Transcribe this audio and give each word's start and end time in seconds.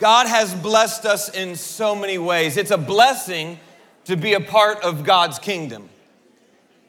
God 0.00 0.26
has 0.26 0.54
blessed 0.54 1.06
us 1.06 1.28
in 1.28 1.56
so 1.56 1.94
many 1.94 2.18
ways. 2.18 2.56
It's 2.56 2.70
a 2.70 2.78
blessing 2.78 3.58
to 4.04 4.16
be 4.16 4.34
a 4.34 4.40
part 4.40 4.82
of 4.82 5.04
God's 5.04 5.38
kingdom. 5.38 5.88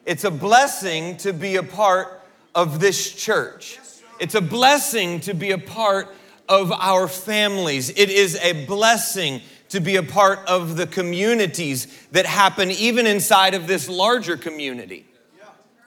It's 0.06 0.24
a 0.24 0.32
blessing 0.32 1.18
to 1.18 1.34
be 1.34 1.56
a 1.56 1.64
part 1.64 2.22
of 2.54 2.80
this 2.80 3.14
church. 3.14 3.80
It's 4.20 4.36
a 4.36 4.42
blessing 4.42 5.20
to 5.22 5.34
be 5.34 5.52
a 5.52 5.58
part 5.58 6.14
of 6.48 6.72
our 6.72 7.08
families. 7.08 7.90
It 7.90 8.10
is 8.10 8.36
a 8.42 8.66
blessing 8.66 9.42
to 9.70 9.80
be 9.80 9.96
a 9.96 10.04
part 10.04 10.40
of 10.48 10.78
the 10.78 10.88
communities 10.88 11.88
that 12.12 12.26
happen 12.26 12.72
even 12.72 13.08
inside 13.08 13.54
of 13.54 13.68
this 13.68 13.90
larger 13.90 14.38
community. 14.38 15.06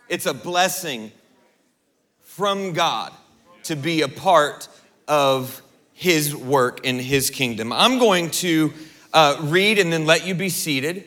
It's 0.09 0.27
a 0.27 0.35
blessing 0.35 1.13
from 2.21 2.73
God 2.73 3.13
to 3.65 3.77
be 3.77 4.03
a 4.03 4.09
part 4.09 4.69
of 5.07 5.63
his 5.99 6.35
work 6.35 6.87
in 6.87 7.01
his 7.01 7.29
kingdom. 7.29 7.73
I'm 7.73 7.99
going 7.99 8.31
to 8.31 8.73
uh, 9.13 9.37
read 9.41 9.81
and 9.81 9.93
then 9.93 10.07
let 10.07 10.25
you 10.25 10.33
be 10.33 10.49
seated. 10.49 11.03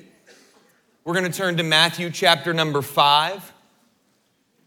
We're 1.06 1.14
going 1.14 1.32
to 1.32 1.38
turn 1.38 1.56
to 1.56 1.64
Matthew 1.64 2.10
chapter 2.10 2.54
number 2.54 2.82
five. 2.82 3.54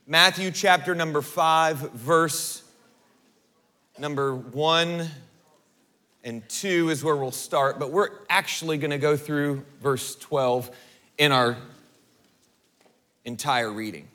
Matthew 0.07 0.51
chapter 0.51 0.95
number 0.95 1.21
five, 1.21 1.77
verse 1.93 2.63
number 3.99 4.35
one 4.35 5.11
and 6.25 6.49
two 6.49 6.89
is 6.89 7.05
where 7.05 7.17
we'll 7.17 7.31
start, 7.31 7.79
but 7.79 7.91
we're 7.91 8.09
actually 8.31 8.79
going 8.79 8.93
to 8.93 8.99
go 8.99 9.19
through 9.19 9.63
verse 9.83 10.17
12 10.17 10.71
in 11.19 11.33
our 11.33 11.59
entire 13.27 13.71
reading. 13.71 14.09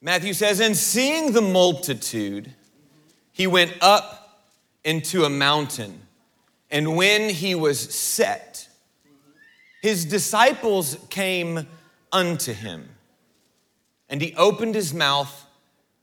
Matthew 0.00 0.32
says, 0.32 0.60
And 0.60 0.74
seeing 0.74 1.32
the 1.32 1.42
multitude, 1.42 2.54
he 3.34 3.48
went 3.48 3.74
up 3.80 4.46
into 4.84 5.24
a 5.24 5.28
mountain, 5.28 6.00
and 6.70 6.96
when 6.96 7.28
he 7.28 7.56
was 7.56 7.80
set, 7.92 8.68
his 9.82 10.04
disciples 10.04 10.96
came 11.10 11.66
unto 12.12 12.52
him, 12.52 12.88
and 14.08 14.22
he 14.22 14.36
opened 14.36 14.76
his 14.76 14.94
mouth 14.94 15.46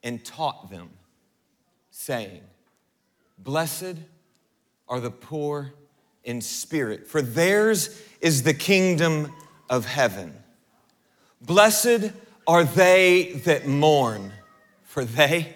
and 0.03 0.23
taught 0.25 0.69
them, 0.69 0.89
saying, 1.89 2.41
Blessed 3.37 3.95
are 4.89 4.99
the 4.99 5.09
poor 5.09 5.73
in 6.25 6.41
spirit, 6.41 7.07
for 7.07 7.21
theirs 7.21 8.01
is 8.19 8.43
the 8.43 8.53
kingdom 8.53 9.33
of 9.69 9.85
heaven. 9.85 10.33
Blessed 11.39 12.11
are 12.45 12.65
they 12.65 13.31
that 13.45 13.67
mourn, 13.67 14.33
for 14.83 15.05
they 15.05 15.55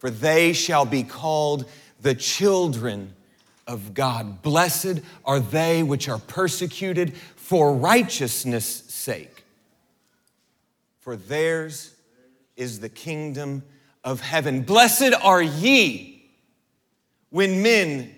for 0.00 0.10
they 0.10 0.52
shall 0.54 0.86
be 0.86 1.02
called 1.04 1.66
the 2.00 2.14
children 2.14 3.14
of 3.66 3.92
God. 3.92 4.40
Blessed 4.42 5.00
are 5.24 5.38
they 5.38 5.82
which 5.82 6.08
are 6.08 6.18
persecuted 6.18 7.14
for 7.36 7.74
righteousness' 7.74 8.66
sake, 8.88 9.44
for 11.00 11.16
theirs 11.16 11.94
is 12.56 12.80
the 12.80 12.88
kingdom 12.88 13.62
of 14.02 14.20
heaven. 14.20 14.62
Blessed 14.62 15.12
are 15.22 15.42
ye 15.42 16.30
when 17.28 17.62
men 17.62 18.14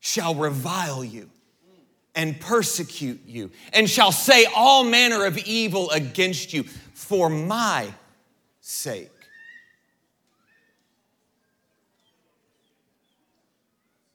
shall 0.00 0.34
revile 0.34 1.04
you 1.04 1.28
and 2.14 2.40
persecute 2.40 3.20
you, 3.26 3.50
and 3.74 3.88
shall 3.88 4.12
say 4.12 4.46
all 4.56 4.82
manner 4.82 5.26
of 5.26 5.36
evil 5.38 5.90
against 5.90 6.54
you 6.54 6.62
for 6.94 7.28
my 7.28 7.92
sake. 8.60 9.11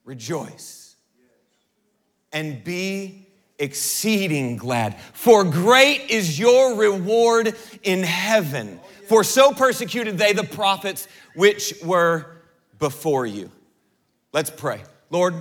Rejoice 0.08 0.96
and 2.32 2.64
be 2.64 3.28
exceeding 3.60 4.56
glad, 4.56 4.98
for 5.14 5.44
great 5.44 6.10
is 6.10 6.40
your 6.40 6.76
reward 6.76 7.54
in 7.84 8.04
heaven. 8.04 8.80
For 9.08 9.24
so 9.24 9.52
persecuted 9.52 10.18
they 10.18 10.34
the 10.34 10.44
prophets 10.44 11.08
which 11.36 11.74
were 11.84 12.26
before 12.80 13.26
you. 13.26 13.52
Let's 14.32 14.50
pray. 14.50 14.82
Lord, 15.10 15.36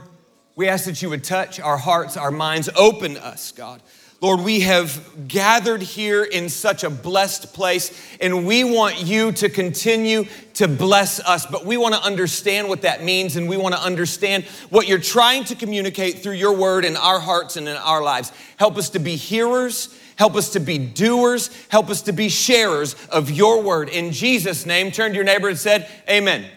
we 0.56 0.68
ask 0.68 0.86
that 0.86 1.00
you 1.00 1.10
would 1.10 1.22
touch 1.22 1.60
our 1.60 1.76
hearts, 1.76 2.16
our 2.16 2.30
minds, 2.30 2.68
open 2.76 3.18
us, 3.18 3.52
God. 3.52 3.82
Lord, 4.26 4.40
we 4.40 4.58
have 4.62 5.28
gathered 5.28 5.80
here 5.80 6.24
in 6.24 6.48
such 6.48 6.82
a 6.82 6.90
blessed 6.90 7.54
place, 7.54 7.96
and 8.20 8.44
we 8.44 8.64
want 8.64 9.00
you 9.00 9.30
to 9.30 9.48
continue 9.48 10.24
to 10.54 10.66
bless 10.66 11.20
us. 11.20 11.46
But 11.46 11.64
we 11.64 11.76
want 11.76 11.94
to 11.94 12.02
understand 12.02 12.68
what 12.68 12.82
that 12.82 13.04
means, 13.04 13.36
and 13.36 13.48
we 13.48 13.56
want 13.56 13.76
to 13.76 13.80
understand 13.80 14.42
what 14.68 14.88
you're 14.88 14.98
trying 14.98 15.44
to 15.44 15.54
communicate 15.54 16.24
through 16.24 16.32
your 16.32 16.56
word 16.56 16.84
in 16.84 16.96
our 16.96 17.20
hearts 17.20 17.56
and 17.56 17.68
in 17.68 17.76
our 17.76 18.02
lives. 18.02 18.32
Help 18.56 18.76
us 18.76 18.90
to 18.90 18.98
be 18.98 19.14
hearers, 19.14 19.96
help 20.16 20.34
us 20.34 20.50
to 20.54 20.58
be 20.58 20.76
doers, 20.76 21.48
help 21.68 21.88
us 21.88 22.02
to 22.02 22.12
be 22.12 22.28
sharers 22.28 22.96
of 23.10 23.30
your 23.30 23.62
word. 23.62 23.88
In 23.88 24.10
Jesus' 24.10 24.66
name, 24.66 24.90
turn 24.90 25.12
to 25.12 25.14
your 25.14 25.24
neighbor 25.24 25.48
and 25.50 25.56
said, 25.56 25.88
Amen. 26.10 26.40
Amen. 26.40 26.50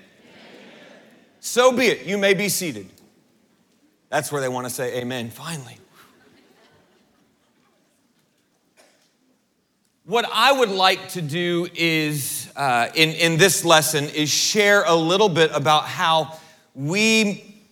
So 1.40 1.72
be 1.72 1.85
it. 1.85 2.08
You 2.08 2.18
may 2.18 2.34
be 2.34 2.50
seated. 2.50 2.90
That's 4.09 4.31
where 4.31 4.41
they 4.41 4.50
want 4.50 4.66
to 4.66 4.74
say 4.74 5.00
amen, 5.00 5.29
finally. 5.29 5.78
What 10.09 10.25
I 10.34 10.52
would 10.52 10.72
like 10.72 11.09
to 11.09 11.22
do 11.22 11.68
is, 11.75 12.50
uh, 12.56 12.90
in, 12.96 13.12
in 13.12 13.38
this 13.38 13.64
lesson, 13.64 14.06
is 14.06 14.28
share 14.28 14.84
a 14.86 14.96
little 14.96 15.30
bit 15.30 15.52
about 15.53 15.84
how 15.84 16.36
we 16.74 17.64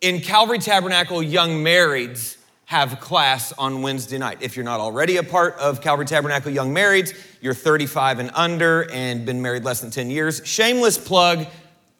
in 0.00 0.18
Calvary 0.18 0.58
Tabernacle 0.58 1.22
Young 1.22 1.62
Marrieds 1.62 2.36
have 2.64 2.98
class 2.98 3.52
on 3.52 3.80
Wednesday 3.82 4.18
night. 4.18 4.38
If 4.40 4.56
you're 4.56 4.64
not 4.64 4.80
already 4.80 5.18
a 5.18 5.22
part 5.22 5.56
of 5.58 5.80
Calvary 5.80 6.04
Tabernacle 6.04 6.50
Young 6.50 6.74
Marrieds, 6.74 7.16
you're 7.40 7.54
35 7.54 8.18
and 8.18 8.32
under 8.34 8.90
and 8.90 9.24
been 9.24 9.40
married 9.40 9.62
less 9.62 9.80
than 9.80 9.92
10 9.92 10.10
years, 10.10 10.42
shameless 10.44 10.98
plug, 10.98 11.46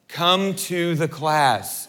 come 0.09 0.56
to 0.56 0.97
the 0.97 1.06
class. 1.06 1.87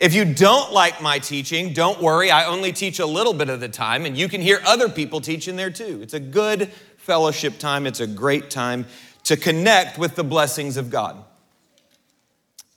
If 0.00 0.14
you 0.14 0.24
don't 0.24 0.72
like 0.72 1.02
my 1.02 1.18
teaching, 1.18 1.74
don't 1.74 2.00
worry. 2.00 2.30
I 2.30 2.46
only 2.46 2.72
teach 2.72 3.00
a 3.00 3.06
little 3.06 3.34
bit 3.34 3.50
of 3.50 3.60
the 3.60 3.68
time, 3.68 4.06
and 4.06 4.16
you 4.16 4.28
can 4.28 4.40
hear 4.40 4.60
other 4.66 4.88
people 4.88 5.20
teaching 5.20 5.56
there 5.56 5.70
too. 5.70 6.00
It's 6.02 6.14
a 6.14 6.20
good 6.20 6.70
fellowship 7.00 7.58
time. 7.58 7.86
It's 7.86 8.00
a 8.00 8.06
great 8.06 8.50
time 8.50 8.86
to 9.24 9.36
connect 9.36 9.98
with 9.98 10.14
the 10.14 10.24
blessings 10.24 10.76
of 10.76 10.90
God. 10.90 11.22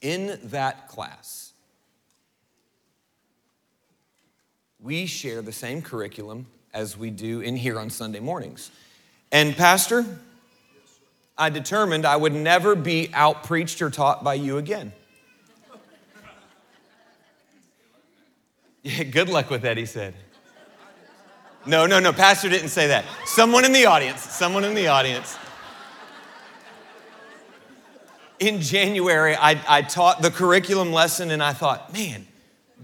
In 0.02 0.40
that 0.46 0.88
class, 0.88 1.54
we 4.81 5.06
share 5.06 5.42
the 5.42 5.52
same 5.52 5.81
curriculum 5.81 6.46
as 6.74 6.98
we 6.98 7.10
do 7.10 7.42
in 7.42 7.56
here 7.56 7.80
on 7.80 7.90
Sunday 7.90 8.20
mornings. 8.20 8.72
And, 9.31 9.56
Pastor, 9.56 10.06
I 11.38 11.50
determined 11.50 12.06
I 12.06 12.16
would 12.16 12.34
never 12.34 12.75
be 12.75 13.10
out 13.14 13.44
preached 13.44 13.81
or 13.81 13.90
taught 13.90 14.24
by 14.24 14.36
you 14.36 14.58
again. 14.58 14.92
Yeah, 18.84 19.04
good 19.12 19.30
luck 19.30 19.50
with 19.50 19.62
that, 19.62 19.78
he 19.78 19.86
said. 19.86 20.14
No, 21.65 21.86
no, 21.86 22.00
no, 22.00 22.12
Pastor 22.12 22.50
didn't 22.50 22.69
say 22.69 22.88
that. 22.88 23.06
Someone 23.25 23.63
in 23.63 23.71
the 23.71 23.86
audience, 23.86 24.21
someone 24.21 24.65
in 24.65 24.74
the 24.74 24.88
audience. 24.88 25.38
In 28.39 28.60
January, 28.60 29.36
I, 29.36 29.62
I 29.68 29.81
taught 29.81 30.21
the 30.21 30.30
curriculum 30.30 30.92
lesson 30.92 31.31
and 31.31 31.42
I 31.42 31.54
thought, 31.54 31.94
man, 31.94 32.27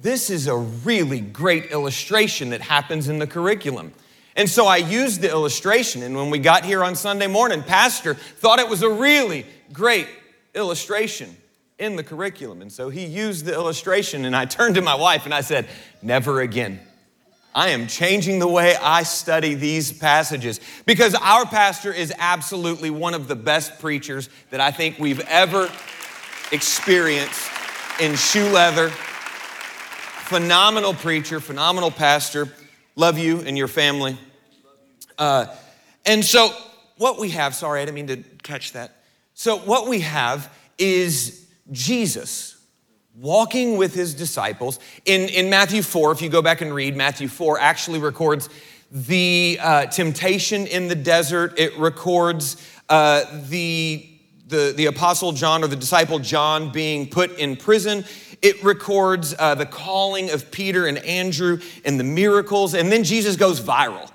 this 0.01 0.29
is 0.29 0.47
a 0.47 0.55
really 0.55 1.19
great 1.19 1.71
illustration 1.71 2.51
that 2.51 2.61
happens 2.61 3.09
in 3.09 3.19
the 3.19 3.27
curriculum. 3.27 3.91
And 4.37 4.49
so 4.49 4.65
I 4.65 4.77
used 4.77 5.19
the 5.19 5.29
illustration. 5.29 6.01
And 6.01 6.15
when 6.15 6.29
we 6.29 6.39
got 6.39 6.63
here 6.63 6.81
on 6.81 6.95
Sunday 6.95 7.27
morning, 7.27 7.61
Pastor 7.61 8.13
thought 8.13 8.59
it 8.59 8.69
was 8.69 8.83
a 8.83 8.89
really 8.89 9.45
great 9.73 10.07
illustration 10.55 11.35
in 11.77 11.97
the 11.97 12.03
curriculum. 12.03 12.61
And 12.61 12.71
so 12.71 12.89
he 12.89 13.05
used 13.05 13.43
the 13.43 13.53
illustration. 13.53 14.23
And 14.23 14.33
I 14.33 14.45
turned 14.45 14.75
to 14.75 14.81
my 14.81 14.95
wife 14.95 15.25
and 15.25 15.33
I 15.33 15.41
said, 15.41 15.67
Never 16.01 16.39
again. 16.39 16.79
I 17.53 17.69
am 17.69 17.87
changing 17.87 18.39
the 18.39 18.47
way 18.47 18.75
I 18.75 19.03
study 19.03 19.55
these 19.55 19.91
passages 19.91 20.59
because 20.85 21.15
our 21.15 21.45
pastor 21.45 21.91
is 21.91 22.13
absolutely 22.19 22.91
one 22.91 23.15
of 23.15 23.27
the 23.27 23.35
best 23.35 23.79
preachers 23.79 24.29
that 24.51 24.61
I 24.61 24.69
think 24.69 24.99
we've 24.99 25.21
ever 25.21 25.69
experienced 26.51 27.49
in 27.99 28.15
shoe 28.15 28.47
leather. 28.49 28.89
Phenomenal 28.89 30.93
preacher, 30.93 31.39
phenomenal 31.39 31.89
pastor. 31.89 32.49
Love 32.95 33.17
you 33.17 33.41
and 33.41 33.57
your 33.57 33.67
family. 33.67 34.17
Uh, 35.17 35.47
and 36.05 36.23
so, 36.23 36.51
what 36.97 37.19
we 37.19 37.31
have, 37.31 37.55
sorry, 37.55 37.81
I 37.81 37.85
didn't 37.85 37.95
mean 37.95 38.07
to 38.07 38.17
catch 38.43 38.73
that. 38.73 38.91
So, 39.33 39.57
what 39.57 39.87
we 39.87 40.01
have 40.01 40.53
is 40.77 41.47
Jesus 41.71 42.58
walking 43.19 43.77
with 43.77 43.93
his 43.93 44.13
disciples. 44.13 44.79
In, 45.05 45.29
in 45.29 45.49
Matthew 45.49 45.81
4, 45.81 46.11
if 46.13 46.21
you 46.21 46.29
go 46.29 46.41
back 46.41 46.61
and 46.61 46.73
read, 46.73 46.95
Matthew 46.95 47.27
4 47.27 47.59
actually 47.59 47.99
records 47.99 48.49
the 48.91 49.59
uh, 49.61 49.85
temptation 49.87 50.65
in 50.65 50.87
the 50.87 50.95
desert, 50.95 51.59
it 51.59 51.77
records 51.77 52.57
uh, 52.87 53.23
the, 53.49 54.07
the, 54.47 54.73
the 54.75 54.87
apostle 54.87 55.31
John 55.31 55.63
or 55.63 55.67
the 55.67 55.75
disciple 55.75 56.17
John 56.17 56.71
being 56.71 57.07
put 57.07 57.37
in 57.37 57.55
prison. 57.55 58.05
It 58.41 58.63
records 58.63 59.35
uh, 59.37 59.53
the 59.55 59.65
calling 59.65 60.31
of 60.31 60.49
Peter 60.49 60.87
and 60.87 60.97
Andrew 60.99 61.59
and 61.85 61.99
the 61.99 62.03
miracles, 62.03 62.73
and 62.73 62.91
then 62.91 63.03
Jesus 63.03 63.35
goes 63.35 63.59
viral. 63.59 64.09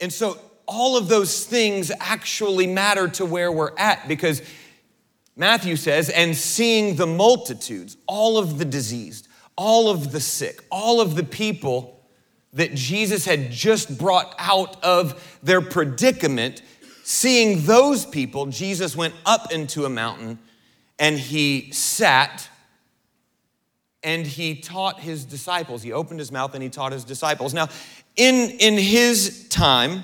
And 0.00 0.12
so 0.12 0.38
all 0.66 0.96
of 0.96 1.08
those 1.08 1.44
things 1.44 1.90
actually 1.98 2.66
matter 2.66 3.08
to 3.08 3.26
where 3.26 3.50
we're 3.50 3.76
at 3.76 4.06
because 4.06 4.40
Matthew 5.38 5.76
says, 5.76 6.10
and 6.10 6.36
seeing 6.36 6.96
the 6.96 7.06
multitudes, 7.06 7.96
all 8.08 8.38
of 8.38 8.58
the 8.58 8.64
diseased, 8.64 9.28
all 9.56 9.88
of 9.88 10.10
the 10.10 10.20
sick, 10.20 10.64
all 10.68 11.00
of 11.00 11.14
the 11.14 11.22
people 11.22 12.04
that 12.54 12.74
Jesus 12.74 13.24
had 13.24 13.52
just 13.52 13.96
brought 13.96 14.34
out 14.36 14.82
of 14.82 15.38
their 15.42 15.60
predicament, 15.60 16.62
seeing 17.04 17.64
those 17.66 18.04
people, 18.04 18.46
Jesus 18.46 18.96
went 18.96 19.14
up 19.24 19.52
into 19.52 19.84
a 19.84 19.88
mountain 19.88 20.40
and 20.98 21.16
he 21.16 21.70
sat 21.70 22.48
and 24.02 24.26
he 24.26 24.56
taught 24.56 24.98
his 24.98 25.24
disciples. 25.24 25.84
He 25.84 25.92
opened 25.92 26.18
his 26.18 26.32
mouth 26.32 26.54
and 26.54 26.64
he 26.64 26.68
taught 26.68 26.90
his 26.90 27.04
disciples. 27.04 27.54
Now, 27.54 27.68
in, 28.16 28.50
in 28.58 28.74
his 28.74 29.46
time, 29.48 30.02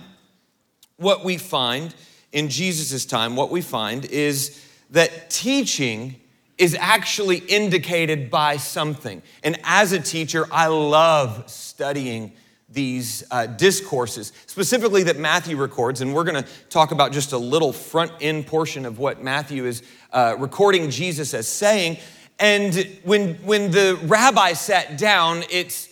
what 0.96 1.24
we 1.24 1.38
find, 1.38 1.92
in 2.30 2.48
Jesus' 2.48 3.04
time, 3.04 3.34
what 3.34 3.50
we 3.50 3.62
find 3.62 4.04
is 4.04 4.63
that 4.94 5.28
teaching 5.28 6.16
is 6.56 6.76
actually 6.78 7.38
indicated 7.38 8.30
by 8.30 8.56
something. 8.56 9.22
And 9.42 9.58
as 9.64 9.92
a 9.92 9.98
teacher, 9.98 10.46
I 10.52 10.68
love 10.68 11.50
studying 11.50 12.32
these 12.68 13.24
uh, 13.30 13.46
discourses, 13.46 14.32
specifically 14.46 15.02
that 15.04 15.18
Matthew 15.18 15.56
records. 15.56 16.00
And 16.00 16.14
we're 16.14 16.24
going 16.24 16.42
to 16.42 16.48
talk 16.70 16.92
about 16.92 17.12
just 17.12 17.32
a 17.32 17.38
little 17.38 17.72
front 17.72 18.12
end 18.20 18.46
portion 18.46 18.86
of 18.86 18.98
what 18.98 19.22
Matthew 19.22 19.66
is 19.66 19.82
uh, 20.12 20.36
recording 20.38 20.90
Jesus 20.90 21.34
as 21.34 21.48
saying. 21.48 21.98
And 22.38 22.98
when, 23.02 23.34
when 23.36 23.70
the 23.72 23.98
rabbi 24.04 24.52
sat 24.54 24.96
down, 24.96 25.42
it's 25.50 25.88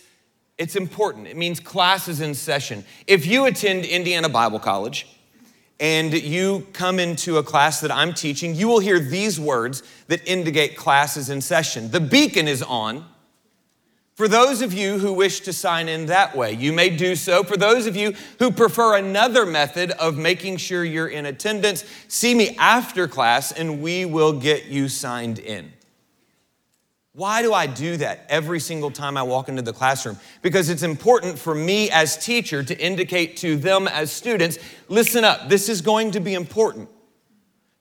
it's 0.59 0.75
important. 0.75 1.25
It 1.25 1.35
means 1.35 1.59
classes 1.59 2.21
in 2.21 2.35
session. 2.35 2.85
If 3.07 3.25
you 3.25 3.45
attend 3.45 3.85
Indiana 3.85 4.29
Bible 4.29 4.59
College 4.59 5.07
and 5.79 6.13
you 6.13 6.67
come 6.73 6.99
into 6.99 7.37
a 7.37 7.43
class 7.43 7.81
that 7.81 7.91
I'm 7.91 8.13
teaching, 8.13 8.55
you 8.55 8.67
will 8.67 8.79
hear 8.79 8.99
these 8.99 9.39
words 9.39 9.83
that 10.07 10.25
indicate 10.27 10.77
classes 10.77 11.29
in 11.29 11.41
session. 11.41 11.91
The 11.91 11.99
beacon 11.99 12.47
is 12.47 12.61
on. 12.61 13.05
For 14.15 14.27
those 14.27 14.61
of 14.61 14.73
you 14.73 14.99
who 14.99 15.11
wish 15.11 15.39
to 15.41 15.53
sign 15.53 15.89
in 15.89 16.05
that 16.05 16.37
way, 16.37 16.53
you 16.53 16.71
may 16.71 16.91
do 16.91 17.15
so. 17.15 17.43
For 17.43 17.57
those 17.57 17.87
of 17.87 17.95
you 17.95 18.13
who 18.37 18.51
prefer 18.51 18.95
another 18.95 19.43
method 19.43 19.89
of 19.91 20.17
making 20.17 20.57
sure 20.57 20.85
you're 20.85 21.07
in 21.07 21.25
attendance, 21.25 21.83
see 22.07 22.35
me 22.35 22.55
after 22.59 23.07
class 23.07 23.51
and 23.51 23.81
we 23.81 24.05
will 24.05 24.33
get 24.33 24.65
you 24.65 24.87
signed 24.87 25.39
in. 25.39 25.73
Why 27.15 27.43
do 27.43 27.53
I 27.53 27.67
do 27.67 27.97
that 27.97 28.25
every 28.27 28.59
single 28.59 28.89
time 28.89 29.17
I 29.17 29.23
walk 29.23 29.47
into 29.47 29.61
the 29.61 29.73
classroom? 29.73 30.17
Because 30.41 30.69
it's 30.69 30.81
important 30.81 31.37
for 31.37 31.53
me 31.53 31.91
as 31.91 32.17
teacher 32.17 32.63
to 32.63 32.79
indicate 32.79 33.37
to 33.37 33.55
them 33.55 33.87
as 33.87 34.11
students, 34.11 34.57
listen 34.89 35.23
up, 35.23 35.47
this 35.47 35.69
is 35.69 35.81
going 35.81 36.11
to 36.11 36.19
be 36.19 36.33
important. 36.33 36.89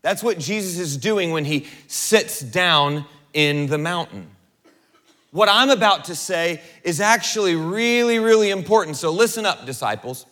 That's 0.02 0.22
what 0.22 0.38
Jesus 0.38 0.78
is 0.78 0.98
doing 0.98 1.30
when 1.30 1.46
he 1.46 1.66
sits 1.86 2.40
down 2.40 3.06
in 3.32 3.68
the 3.68 3.78
mountain. 3.78 4.28
What 5.30 5.48
I'm 5.48 5.70
about 5.70 6.04
to 6.06 6.14
say 6.14 6.60
is 6.84 7.00
actually 7.00 7.56
really, 7.56 8.18
really 8.18 8.50
important. 8.50 8.98
So 8.98 9.10
listen 9.10 9.46
up, 9.46 9.64
disciples. 9.64 10.26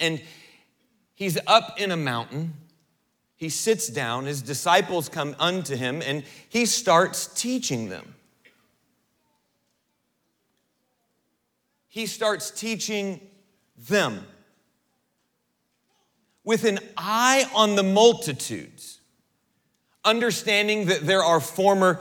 And 0.00 0.22
he's 1.14 1.36
up 1.46 1.78
in 1.78 1.90
a 1.90 1.96
mountain 1.96 2.54
he 3.38 3.48
sits 3.48 3.86
down, 3.86 4.26
his 4.26 4.42
disciples 4.42 5.08
come 5.08 5.36
unto 5.38 5.76
him, 5.76 6.02
and 6.02 6.24
he 6.48 6.66
starts 6.66 7.28
teaching 7.28 7.88
them. 7.88 8.16
He 11.86 12.06
starts 12.06 12.50
teaching 12.50 13.20
them 13.88 14.26
with 16.42 16.64
an 16.64 16.80
eye 16.96 17.48
on 17.54 17.76
the 17.76 17.84
multitudes, 17.84 18.98
understanding 20.04 20.86
that 20.86 21.06
there 21.06 21.22
are 21.22 21.38
former 21.38 22.00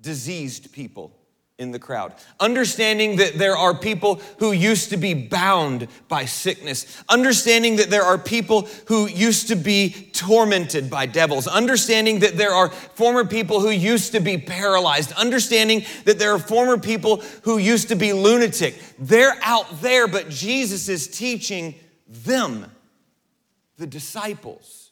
diseased 0.00 0.72
people 0.72 1.19
in 1.60 1.72
the 1.72 1.78
crowd. 1.78 2.14
Understanding 2.40 3.16
that 3.16 3.34
there 3.34 3.56
are 3.56 3.74
people 3.74 4.16
who 4.38 4.50
used 4.50 4.88
to 4.90 4.96
be 4.96 5.12
bound 5.12 5.86
by 6.08 6.24
sickness. 6.24 7.00
Understanding 7.08 7.76
that 7.76 7.90
there 7.90 8.02
are 8.02 8.16
people 8.16 8.62
who 8.86 9.06
used 9.06 9.48
to 9.48 9.56
be 9.56 10.10
tormented 10.12 10.88
by 10.88 11.04
devils. 11.04 11.46
Understanding 11.46 12.20
that 12.20 12.38
there 12.38 12.52
are 12.52 12.70
former 12.70 13.26
people 13.26 13.60
who 13.60 13.68
used 13.68 14.12
to 14.12 14.20
be 14.20 14.38
paralyzed. 14.38 15.12
Understanding 15.12 15.84
that 16.06 16.18
there 16.18 16.32
are 16.32 16.38
former 16.38 16.78
people 16.78 17.18
who 17.42 17.58
used 17.58 17.88
to 17.88 17.94
be 17.94 18.14
lunatic. 18.14 18.74
They're 18.98 19.36
out 19.42 19.82
there, 19.82 20.08
but 20.08 20.30
Jesus 20.30 20.88
is 20.88 21.06
teaching 21.06 21.74
them, 22.08 22.70
the 23.76 23.86
disciples 23.86 24.89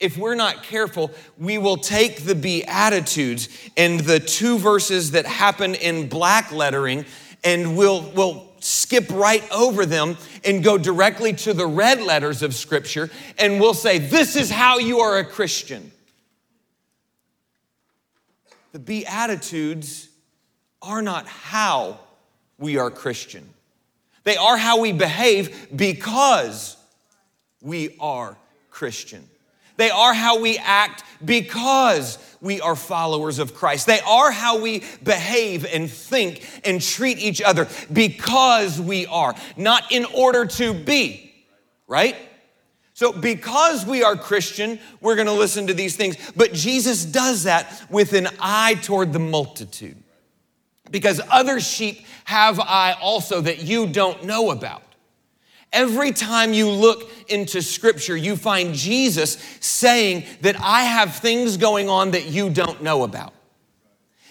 if 0.00 0.16
we're 0.18 0.34
not 0.34 0.62
careful, 0.62 1.10
we 1.38 1.58
will 1.58 1.76
take 1.76 2.24
the 2.24 2.34
Beatitudes 2.34 3.48
and 3.76 4.00
the 4.00 4.20
two 4.20 4.58
verses 4.58 5.12
that 5.12 5.26
happen 5.26 5.74
in 5.74 6.08
black 6.08 6.52
lettering 6.52 7.04
and 7.44 7.76
we'll, 7.76 8.02
we'll 8.12 8.52
skip 8.60 9.08
right 9.10 9.48
over 9.52 9.84
them 9.86 10.16
and 10.44 10.64
go 10.64 10.78
directly 10.78 11.32
to 11.34 11.52
the 11.52 11.66
red 11.66 12.00
letters 12.00 12.42
of 12.42 12.54
Scripture 12.54 13.10
and 13.38 13.60
we'll 13.60 13.74
say, 13.74 13.98
This 13.98 14.36
is 14.36 14.50
how 14.50 14.78
you 14.78 15.00
are 15.00 15.18
a 15.18 15.24
Christian. 15.24 15.92
The 18.72 18.78
Beatitudes 18.78 20.08
are 20.82 21.02
not 21.02 21.28
how 21.28 22.00
we 22.58 22.78
are 22.78 22.90
Christian, 22.90 23.48
they 24.24 24.36
are 24.36 24.56
how 24.56 24.80
we 24.80 24.92
behave 24.92 25.68
because 25.74 26.76
we 27.60 27.96
are 28.00 28.36
Christian. 28.70 29.28
They 29.76 29.90
are 29.90 30.14
how 30.14 30.40
we 30.40 30.58
act 30.58 31.02
because 31.24 32.18
we 32.40 32.60
are 32.60 32.76
followers 32.76 33.38
of 33.38 33.54
Christ. 33.54 33.86
They 33.86 34.00
are 34.00 34.30
how 34.30 34.60
we 34.60 34.82
behave 35.02 35.64
and 35.64 35.90
think 35.90 36.46
and 36.64 36.80
treat 36.80 37.18
each 37.18 37.40
other 37.40 37.68
because 37.92 38.80
we 38.80 39.06
are, 39.06 39.34
not 39.56 39.90
in 39.90 40.04
order 40.04 40.44
to 40.46 40.74
be, 40.74 41.34
right? 41.86 42.16
So, 42.92 43.12
because 43.12 43.84
we 43.84 44.04
are 44.04 44.14
Christian, 44.14 44.78
we're 45.00 45.16
gonna 45.16 45.32
listen 45.32 45.66
to 45.66 45.74
these 45.74 45.96
things. 45.96 46.16
But 46.36 46.52
Jesus 46.52 47.04
does 47.04 47.42
that 47.42 47.90
with 47.90 48.12
an 48.12 48.28
eye 48.38 48.74
toward 48.82 49.12
the 49.12 49.18
multitude. 49.18 50.00
Because 50.90 51.20
other 51.28 51.58
sheep 51.58 52.06
have 52.24 52.60
I 52.60 52.92
also 53.00 53.40
that 53.40 53.62
you 53.62 53.88
don't 53.88 54.24
know 54.24 54.50
about. 54.52 54.93
Every 55.74 56.12
time 56.12 56.54
you 56.54 56.70
look 56.70 57.10
into 57.28 57.60
scripture, 57.60 58.16
you 58.16 58.36
find 58.36 58.74
Jesus 58.74 59.36
saying 59.60 60.24
that 60.40 60.58
I 60.60 60.84
have 60.84 61.16
things 61.16 61.56
going 61.56 61.90
on 61.90 62.12
that 62.12 62.26
you 62.26 62.48
don't 62.48 62.82
know 62.82 63.02
about. 63.02 63.34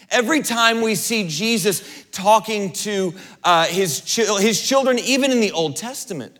Every 0.10 0.42
time 0.42 0.82
we 0.82 0.96
see 0.96 1.28
Jesus 1.28 2.06
talking 2.12 2.72
to 2.74 3.14
uh, 3.44 3.66
his, 3.66 4.16
his 4.16 4.62
children, 4.62 4.98
even 5.00 5.32
in 5.32 5.42
the 5.42 5.52
Old 5.52 5.76
Testament, 5.76 6.40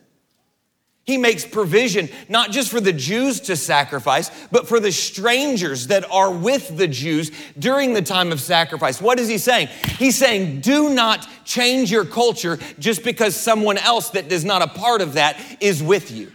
He 1.04 1.18
makes 1.18 1.44
provision 1.44 2.08
not 2.30 2.50
just 2.50 2.70
for 2.70 2.80
the 2.80 2.92
Jews 2.92 3.40
to 3.40 3.56
sacrifice, 3.56 4.30
but 4.50 4.66
for 4.66 4.80
the 4.80 4.90
strangers 4.90 5.88
that 5.88 6.10
are 6.10 6.30
with 6.30 6.76
the 6.78 6.88
Jews 6.88 7.30
during 7.58 7.92
the 7.92 8.00
time 8.00 8.32
of 8.32 8.40
sacrifice. 8.40 9.02
What 9.02 9.20
is 9.20 9.28
he 9.28 9.36
saying? 9.36 9.68
He's 9.98 10.16
saying, 10.16 10.60
do 10.60 10.94
not 10.94 11.28
change 11.44 11.90
your 11.90 12.06
culture 12.06 12.58
just 12.78 13.04
because 13.04 13.36
someone 13.36 13.76
else 13.76 14.10
that 14.10 14.32
is 14.32 14.46
not 14.46 14.62
a 14.62 14.66
part 14.66 15.02
of 15.02 15.14
that 15.14 15.38
is 15.60 15.82
with 15.82 16.10
you. 16.10 16.32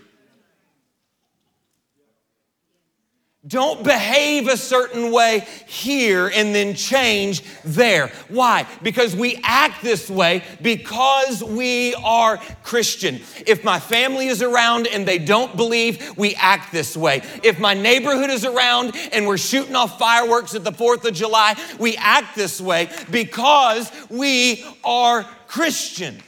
Don't 3.49 3.83
behave 3.83 4.47
a 4.47 4.55
certain 4.55 5.11
way 5.11 5.39
here 5.65 6.27
and 6.27 6.53
then 6.53 6.75
change 6.75 7.41
there. 7.63 8.09
Why? 8.27 8.67
Because 8.83 9.15
we 9.15 9.41
act 9.43 9.81
this 9.81 10.07
way 10.07 10.43
because 10.61 11.43
we 11.43 11.95
are 11.95 12.37
Christian. 12.61 13.15
If 13.47 13.63
my 13.63 13.79
family 13.79 14.27
is 14.27 14.43
around 14.43 14.85
and 14.85 15.07
they 15.07 15.17
don't 15.17 15.57
believe, 15.57 16.15
we 16.15 16.35
act 16.35 16.71
this 16.71 16.95
way. 16.95 17.23
If 17.43 17.59
my 17.59 17.73
neighborhood 17.73 18.29
is 18.29 18.45
around 18.45 18.95
and 19.11 19.25
we're 19.25 19.39
shooting 19.39 19.75
off 19.75 19.97
fireworks 19.97 20.53
at 20.53 20.63
the 20.63 20.71
4th 20.71 21.05
of 21.05 21.15
July, 21.15 21.55
we 21.79 21.97
act 21.97 22.35
this 22.35 22.61
way 22.61 22.87
because 23.09 23.91
we 24.11 24.63
are 24.83 25.23
Christian. 25.47 26.21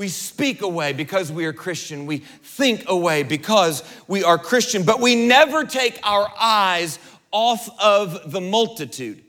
We 0.00 0.08
speak 0.08 0.62
away 0.62 0.94
because 0.94 1.30
we 1.30 1.44
are 1.44 1.52
Christian. 1.52 2.06
We 2.06 2.20
think 2.20 2.88
away 2.88 3.22
because 3.22 3.82
we 4.08 4.24
are 4.24 4.38
Christian. 4.38 4.82
But 4.82 4.98
we 4.98 5.14
never 5.14 5.62
take 5.62 6.00
our 6.02 6.32
eyes 6.40 6.98
off 7.30 7.68
of 7.78 8.32
the 8.32 8.40
multitude. 8.40 9.22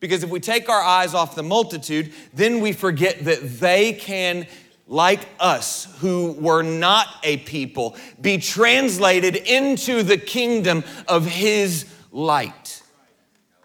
Because 0.00 0.24
if 0.24 0.30
we 0.30 0.40
take 0.40 0.70
our 0.70 0.80
eyes 0.80 1.12
off 1.12 1.34
the 1.34 1.42
multitude, 1.42 2.14
then 2.32 2.60
we 2.60 2.72
forget 2.72 3.26
that 3.26 3.60
they 3.60 3.92
can, 3.92 4.46
like 4.88 5.20
us, 5.38 5.94
who 6.00 6.32
were 6.32 6.62
not 6.62 7.08
a 7.22 7.36
people, 7.36 7.94
be 8.18 8.38
translated 8.38 9.36
into 9.36 10.02
the 10.02 10.16
kingdom 10.16 10.82
of 11.06 11.26
His 11.26 11.84
light. 12.10 12.82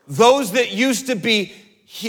Those 0.05 0.51
that 0.51 0.74
used 0.74 1.08
to 1.08 1.15
be 1.15 1.53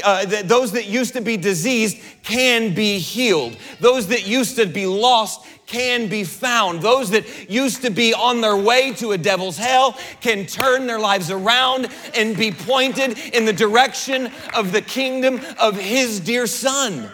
uh, 0.05 0.25
those 0.45 0.73
that 0.73 0.87
used 0.87 1.15
to 1.15 1.21
be 1.21 1.37
diseased 1.37 1.99
can 2.23 2.75
be 2.75 2.99
healed. 2.99 3.57
Those 3.81 4.07
that 4.09 4.27
used 4.27 4.57
to 4.57 4.67
be 4.67 4.87
lost 4.87 5.45
can 5.67 6.09
be 6.09 6.25
found. 6.25 6.83
Those 6.83 7.11
that 7.11 7.51
used 7.51 7.83
to 7.83 7.91
be 7.91 8.15
on 8.15 8.41
their 8.41 8.57
way 8.57 8.93
to 8.95 9.13
a 9.13 9.19
devil's 9.19 9.57
hell 9.57 9.99
can 10.21 10.47
turn 10.47 10.87
their 10.87 10.99
lives 10.99 11.31
around 11.31 11.89
and 12.15 12.37
be 12.37 12.53
pointed 12.53 13.19
in 13.35 13.45
the 13.45 13.53
direction 13.53 14.31
of 14.55 14.73
the 14.73 14.83
kingdom 14.83 15.41
of 15.59 15.77
his 15.77 16.21
dear 16.21 16.47
son. 16.47 17.11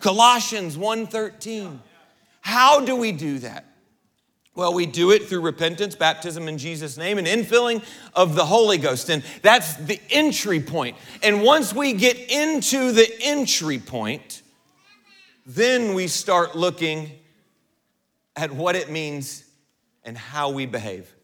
Colossians 0.00 0.76
1:13. 0.76 1.80
How 2.40 2.80
do 2.80 2.94
we 2.94 3.12
do 3.12 3.40
that? 3.40 3.64
Well, 4.56 4.72
we 4.72 4.86
do 4.86 5.10
it 5.10 5.28
through 5.28 5.42
repentance, 5.42 5.94
baptism 5.94 6.48
in 6.48 6.56
Jesus' 6.56 6.96
name, 6.96 7.18
and 7.18 7.26
infilling 7.26 7.84
of 8.14 8.34
the 8.34 8.46
Holy 8.46 8.78
Ghost. 8.78 9.10
And 9.10 9.22
that's 9.42 9.74
the 9.74 10.00
entry 10.10 10.60
point. 10.60 10.96
And 11.22 11.42
once 11.42 11.74
we 11.74 11.92
get 11.92 12.16
into 12.16 12.90
the 12.92 13.06
entry 13.20 13.78
point, 13.78 14.40
then 15.44 15.92
we 15.92 16.08
start 16.08 16.56
looking 16.56 17.10
at 18.34 18.50
what 18.50 18.76
it 18.76 18.90
means 18.90 19.44
and 20.04 20.16
how 20.16 20.48
we 20.48 20.64
behave. 20.64 21.14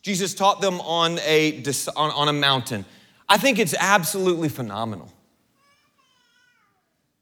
Jesus 0.00 0.32
taught 0.32 0.62
them 0.62 0.80
on 0.80 1.18
a, 1.18 1.62
on, 1.94 2.28
a 2.28 2.32
mountain. 2.32 2.86
I 3.28 3.36
think 3.36 3.58
it's 3.58 3.74
absolutely 3.78 4.48
phenomenal 4.48 5.12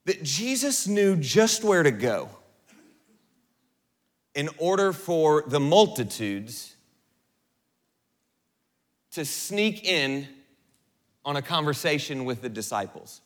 that 0.04 0.22
Jesus 0.22 0.86
knew 0.86 1.16
just 1.16 1.64
where 1.64 1.82
to 1.82 1.90
go 1.90 2.30
in 4.34 4.48
order 4.58 4.92
for 4.92 5.44
the 5.46 5.60
multitudes 5.60 6.74
to 9.12 9.24
sneak 9.24 9.84
in 9.84 10.28
on 11.24 11.36
a 11.36 11.42
conversation 11.42 12.24
with 12.24 12.40
the 12.40 12.48
disciples. 12.48 13.20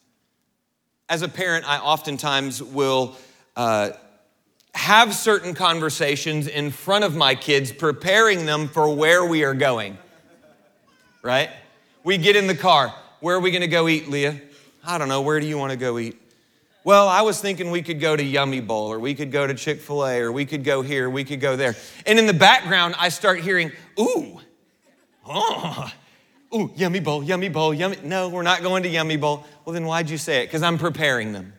As 1.09 1.23
a 1.23 1.29
parent, 1.29 1.69
I 1.69 1.79
oftentimes 1.79 2.63
will 2.63 3.17
uh, 3.57 3.91
have 4.75 5.15
certain 5.15 5.55
conversations 5.55 6.47
in 6.47 6.71
front 6.71 7.05
of 7.05 7.15
my 7.15 7.35
kids, 7.35 7.73
preparing 7.73 8.47
them 8.47 8.69
for 8.69 8.95
where 8.95 9.25
we 9.25 9.45
are 9.45 9.55
going. 9.55 9.99
Right? 11.23 11.51
We 12.05 12.17
get 12.17 12.37
in 12.37 12.47
the 12.47 12.57
car. 12.57 12.95
Where 13.21 13.37
are 13.37 13.41
we 13.41 13.51
gonna 13.51 13.67
go 13.67 13.87
eat, 13.89 14.09
Leah? 14.09 14.41
I 14.85 14.99
don't 14.99 15.09
know. 15.09 15.21
Where 15.21 15.39
do 15.39 15.47
you 15.47 15.59
wanna 15.59 15.77
go 15.77 15.99
eat? 15.99 16.22
Well, 16.85 17.07
I 17.07 17.23
was 17.23 17.41
thinking 17.41 17.71
we 17.71 17.83
could 17.83 18.01
go 18.01 18.17
to 18.17 18.25
Yummy 18.25 18.61
Bowl 18.61 18.91
or 18.93 18.99
we 18.99 19.15
could 19.15 19.31
go 19.31 19.47
to 19.47 19.55
Chick 19.55 19.81
fil 19.81 20.05
A 20.05 20.19
or 20.19 20.33
we 20.33 20.45
could 20.45 20.65
go 20.65 20.83
here, 20.83 21.09
we 21.09 21.23
could 21.23 21.41
go 21.41 21.55
there. 21.55 21.77
And 22.07 22.19
in 22.19 22.27
the 22.27 22.35
background, 22.35 22.97
I 22.99 23.09
start 23.09 23.39
hearing, 23.39 23.71
ooh, 24.01 24.41
oh, 25.25 25.93
ooh, 26.53 26.73
Yummy 26.75 26.99
Bowl, 26.99 27.23
Yummy 27.23 27.49
Bowl, 27.49 27.73
Yummy. 27.73 27.99
No, 28.03 28.29
we're 28.29 28.43
not 28.43 28.63
going 28.63 28.83
to 28.83 28.89
Yummy 28.89 29.17
Bowl. 29.17 29.47
Well, 29.65 29.75
then 29.75 29.87
why'd 29.87 30.11
you 30.11 30.19
say 30.19 30.43
it? 30.43 30.47
Because 30.47 30.65
I'm 30.65 30.77
preparing 30.77 31.33
them. 31.33 31.53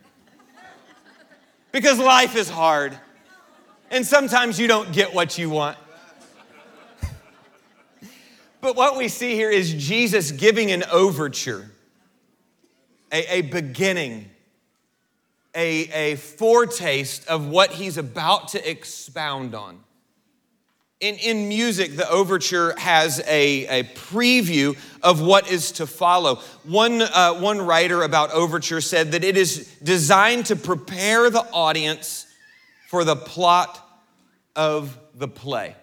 because 1.71 1.99
life 1.99 2.35
is 2.35 2.49
hard. 2.49 2.97
And 3.91 4.05
sometimes 4.05 4.59
you 4.59 4.67
don't 4.67 4.91
get 4.91 5.13
what 5.13 5.37
you 5.37 5.49
want. 5.49 5.77
but 8.59 8.75
what 8.75 8.97
we 8.97 9.07
see 9.07 9.35
here 9.35 9.49
is 9.49 9.73
Jesus 9.73 10.31
giving 10.31 10.69
an 10.71 10.83
overture, 10.91 11.71
a, 13.09 13.37
a 13.37 13.41
beginning 13.43 14.31
a, 15.55 16.13
a 16.13 16.15
foretaste 16.15 17.27
of 17.27 17.47
what 17.47 17.71
he's 17.71 17.97
about 17.97 18.49
to 18.49 18.69
expound 18.69 19.55
on. 19.55 19.79
In, 20.99 21.15
in 21.15 21.49
music, 21.49 21.97
the 21.97 22.09
overture 22.09 22.73
has 22.79 23.19
a, 23.27 23.81
a 23.81 23.83
preview 23.83 24.77
of 25.01 25.21
what 25.21 25.51
is 25.51 25.73
to 25.73 25.85
follow. 25.85 26.35
One, 26.63 27.01
uh, 27.01 27.33
one 27.33 27.61
writer 27.61 28.03
about 28.03 28.31
overture 28.31 28.79
said 28.79 29.11
that 29.11 29.23
it 29.23 29.35
is 29.35 29.67
designed 29.83 30.45
to 30.45 30.55
prepare 30.55 31.29
the 31.29 31.45
audience 31.51 32.25
for 32.87 33.03
the 33.03 33.17
plot 33.17 33.85
of 34.55 34.97
the 35.13 35.27
play. 35.27 35.75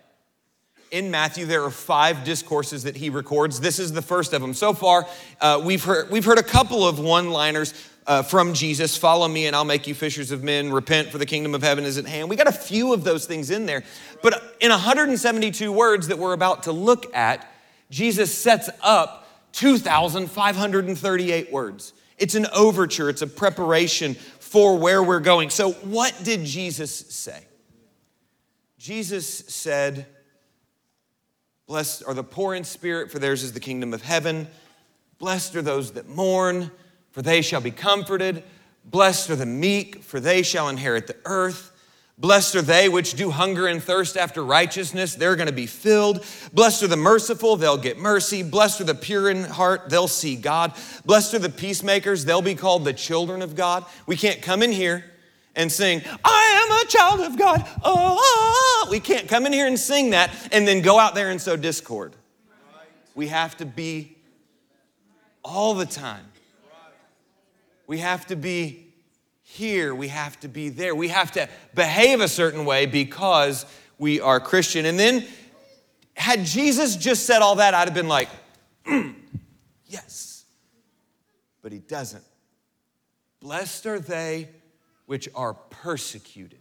In 0.91 1.11
Matthew, 1.11 1.47
there 1.47 1.63
are 1.63 1.71
five 1.71 2.25
discourses 2.25 2.83
that 2.83 2.97
he 2.97 3.11
records. 3.11 3.61
This 3.61 3.79
is 3.79 3.93
the 3.93 4.03
first 4.03 4.33
of 4.33 4.43
them. 4.43 4.55
So 4.55 4.73
far, 4.73 5.07
uh, 5.41 5.63
we've, 5.65 5.85
heard, 5.85 6.11
we've 6.11 6.25
heard 6.25 6.39
a 6.39 6.43
couple 6.43 6.87
of 6.87 6.99
one 6.99 7.31
liners 7.31 7.75
uh, 8.09 8.23
from 8.23 8.55
Jesus 8.55 8.97
follow 8.97 9.29
me 9.29 9.47
and 9.47 9.55
I'll 9.55 9.65
make 9.65 9.87
you 9.87 9.95
fishers 9.95 10.33
of 10.33 10.43
men, 10.43 10.73
repent 10.73 11.11
for 11.11 11.19
the 11.19 11.27
kingdom 11.27 11.55
of 11.55 11.63
heaven 11.63 11.85
is 11.85 11.97
at 11.97 12.07
hand. 12.07 12.29
We 12.29 12.35
got 12.35 12.49
a 12.49 12.53
few 12.53 12.93
of 12.93 13.05
those 13.05 13.25
things 13.25 13.51
in 13.51 13.67
there. 13.67 13.85
But 14.21 14.57
in 14.61 14.71
172 14.71 15.71
words 15.71 16.09
that 16.09 16.19
we're 16.19 16.33
about 16.33 16.65
to 16.65 16.73
look 16.73 17.15
at, 17.15 17.49
Jesus 17.89 18.37
sets 18.37 18.69
up 18.83 19.29
2,538 19.53 21.53
words. 21.53 21.93
It's 22.19 22.35
an 22.35 22.49
overture, 22.53 23.09
it's 23.09 23.23
a 23.23 23.29
preparation 23.29 24.15
for 24.15 24.77
where 24.77 25.05
we're 25.05 25.21
going. 25.21 25.51
So, 25.51 25.73
what 25.73 26.19
did 26.25 26.45
Jesus 26.45 26.93
say? 26.93 27.45
Jesus 28.77 29.29
said, 29.29 30.07
Blessed 31.71 32.03
are 32.05 32.15
the 32.15 32.25
poor 32.25 32.57
in 32.57 32.65
spirit, 32.65 33.13
for 33.13 33.21
theirs 33.21 33.45
is 33.45 33.53
the 33.53 33.61
kingdom 33.61 33.95
of 33.95 34.03
heaven. 34.03 34.49
Blessed 35.21 35.55
are 35.55 35.63
those 35.63 35.93
that 35.93 36.09
mourn 36.09 36.73
for 37.13 37.23
they 37.23 37.43
shall 37.43 37.61
be 37.61 37.71
comforted. 37.71 38.43
Blessed 38.85 39.31
are 39.31 39.37
the 39.37 39.47
meek, 39.47 40.03
for 40.03 40.19
they 40.19 40.43
shall 40.43 40.69
inherit 40.69 41.07
the 41.07 41.15
earth. 41.25 41.71
Blessed 42.19 42.57
are 42.57 42.63
they 42.63 42.89
which 42.89 43.15
do 43.15 43.31
hunger 43.31 43.69
and 43.69 43.81
thirst 43.81 44.17
after 44.17 44.45
righteousness, 44.45 45.15
they're 45.15 45.37
gonna 45.37 45.53
be 45.53 45.69
filled. 45.69 46.27
Blessed 46.53 46.83
are 46.83 46.89
the 46.89 46.97
merciful, 46.97 47.55
they'll 47.55 47.77
get 47.77 47.99
mercy. 47.99 48.43
Blessed 48.43 48.81
are 48.81 48.85
the 48.85 48.95
pure 48.97 49.31
in 49.31 49.45
heart, 49.45 49.91
they'll 49.91 50.09
see 50.09 50.35
God. 50.35 50.73
Blessed 51.05 51.35
are 51.35 51.39
the 51.39 51.51
peacemakers, 51.51 52.25
they'll 52.25 52.43
be 52.43 52.57
called 52.57 52.85
the 52.85 52.93
children 52.93 53.43
of 53.43 53.55
God. 53.55 53.85
We 54.09 54.17
can't 54.17 54.43
come 54.43 54.65
in 54.65 54.73
here 54.73 55.05
and 55.55 55.71
sing, 55.71 56.03
I 56.25 56.60
child 56.91 57.21
of 57.21 57.39
God. 57.39 57.67
Oh, 57.83 58.87
we 58.91 59.01
can't 59.01 59.29
come 59.29 59.47
in 59.47 59.53
here 59.53 59.67
and 59.67 59.79
sing 59.79 60.11
that 60.11 60.31
and 60.53 60.69
then 60.69 60.83
go 60.83 60.99
out 60.99 61.15
there 61.15 61.31
and 61.31 61.41
sow 61.41 61.57
discord. 61.57 62.15
We 63.15 63.29
have 63.29 63.57
to 63.59 63.67
be 63.67 64.17
all 65.43 65.75
the 65.75 65.87
time 65.87 66.27
we 67.91 67.99
have 67.99 68.25
to 68.29 68.37
be 68.37 68.87
here. 69.43 69.93
We 69.93 70.07
have 70.07 70.39
to 70.41 70.49
be 70.49 70.69
there. 70.69 70.95
We 70.95 71.09
have 71.09 71.33
to 71.33 71.49
behave 71.75 72.21
a 72.21 72.29
certain 72.29 72.65
way 72.65 72.87
because 72.87 73.67
we 73.99 74.21
are 74.21 74.39
Christian. 74.39 74.87
And 74.87 74.97
then, 74.97 75.27
had 76.15 76.45
Jesus 76.45 76.95
just 76.95 77.27
said 77.27 77.43
all 77.43 77.57
that, 77.57 77.75
I'd 77.75 77.89
have 77.89 77.95
been 77.95 78.07
like, 78.07 78.29
mm, 78.87 79.13
yes. 79.89 80.45
But 81.63 81.73
he 81.73 81.81
doesn't. 81.81 82.23
Blessed 83.41 83.87
are 83.87 83.99
they 83.99 84.51
which 85.07 85.29
are 85.35 85.55
persecuted 85.55 86.60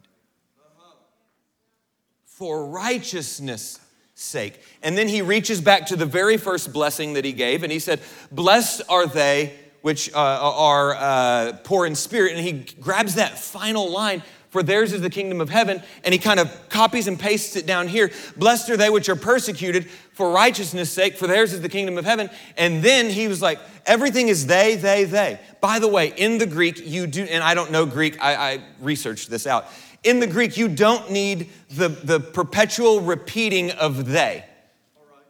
for 2.40 2.68
righteousness' 2.68 3.82
sake. 4.16 4.62
And 4.82 4.98
then 4.98 5.10
he 5.10 5.22
reaches 5.22 5.60
back 5.60 5.88
to 5.88 5.98
the 5.98 6.06
very 6.06 6.38
first 6.38 6.72
blessing 6.72 7.14
that 7.16 7.26
he 7.26 7.34
gave, 7.34 7.64
and 7.64 7.72
he 7.72 7.80
said, 7.80 8.00
Blessed 8.32 8.82
are 8.88 9.06
they 9.06 9.54
which 9.82 10.10
uh, 10.14 10.18
are 10.18 10.96
uh, 10.96 11.58
poor 11.66 11.86
in 11.86 11.96
spirit. 11.96 12.38
And 12.38 12.46
he 12.46 12.66
grabs 12.80 13.16
that 13.16 13.38
final 13.38 13.92
line 13.92 14.24
for 14.50 14.64
theirs 14.64 14.94
is 14.94 15.02
the 15.02 15.10
kingdom 15.10 15.42
of 15.42 15.50
heaven. 15.50 15.82
And 16.04 16.14
he 16.14 16.20
kind 16.20 16.40
of 16.40 16.70
copies 16.70 17.08
and 17.08 17.20
pastes 17.20 17.56
it 17.56 17.66
down 17.66 17.88
here. 17.88 18.12
Blessed 18.36 18.70
are 18.70 18.78
they 18.78 18.90
which 18.90 19.10
are 19.10 19.16
persecuted 19.16 19.90
for 20.14 20.32
righteousness' 20.32 20.92
sake, 20.92 21.18
for 21.18 21.28
theirs 21.28 21.54
is 21.54 21.62
the 21.62 21.70
kingdom 21.70 21.98
of 21.98 22.06
heaven. 22.06 22.30
And 22.58 22.82
then 22.82 23.10
he 23.10 23.28
was 23.28 23.42
like, 23.42 23.60
everything 23.86 24.28
is 24.28 24.48
they, 24.48 24.76
they, 24.76 25.04
they. 25.04 25.40
By 25.62 25.80
the 25.80 25.88
way, 25.88 26.14
in 26.18 26.40
the 26.40 26.46
Greek, 26.46 26.80
you 26.84 27.06
do, 27.06 27.24
and 27.24 27.44
I 27.44 27.54
don't 27.54 27.72
know 27.72 27.86
Greek, 27.86 28.22
I, 28.22 28.54
I 28.54 28.60
researched 28.80 29.30
this 29.30 29.46
out. 29.46 29.68
In 30.04 30.20
the 30.20 30.28
Greek, 30.28 30.58
you 30.58 30.68
don't 30.68 31.12
need 31.12 31.50
the, 31.70 31.90
the 31.90 32.20
perpetual 32.20 33.02
repeating 33.02 33.72
of 33.72 34.06
they. 34.06 34.46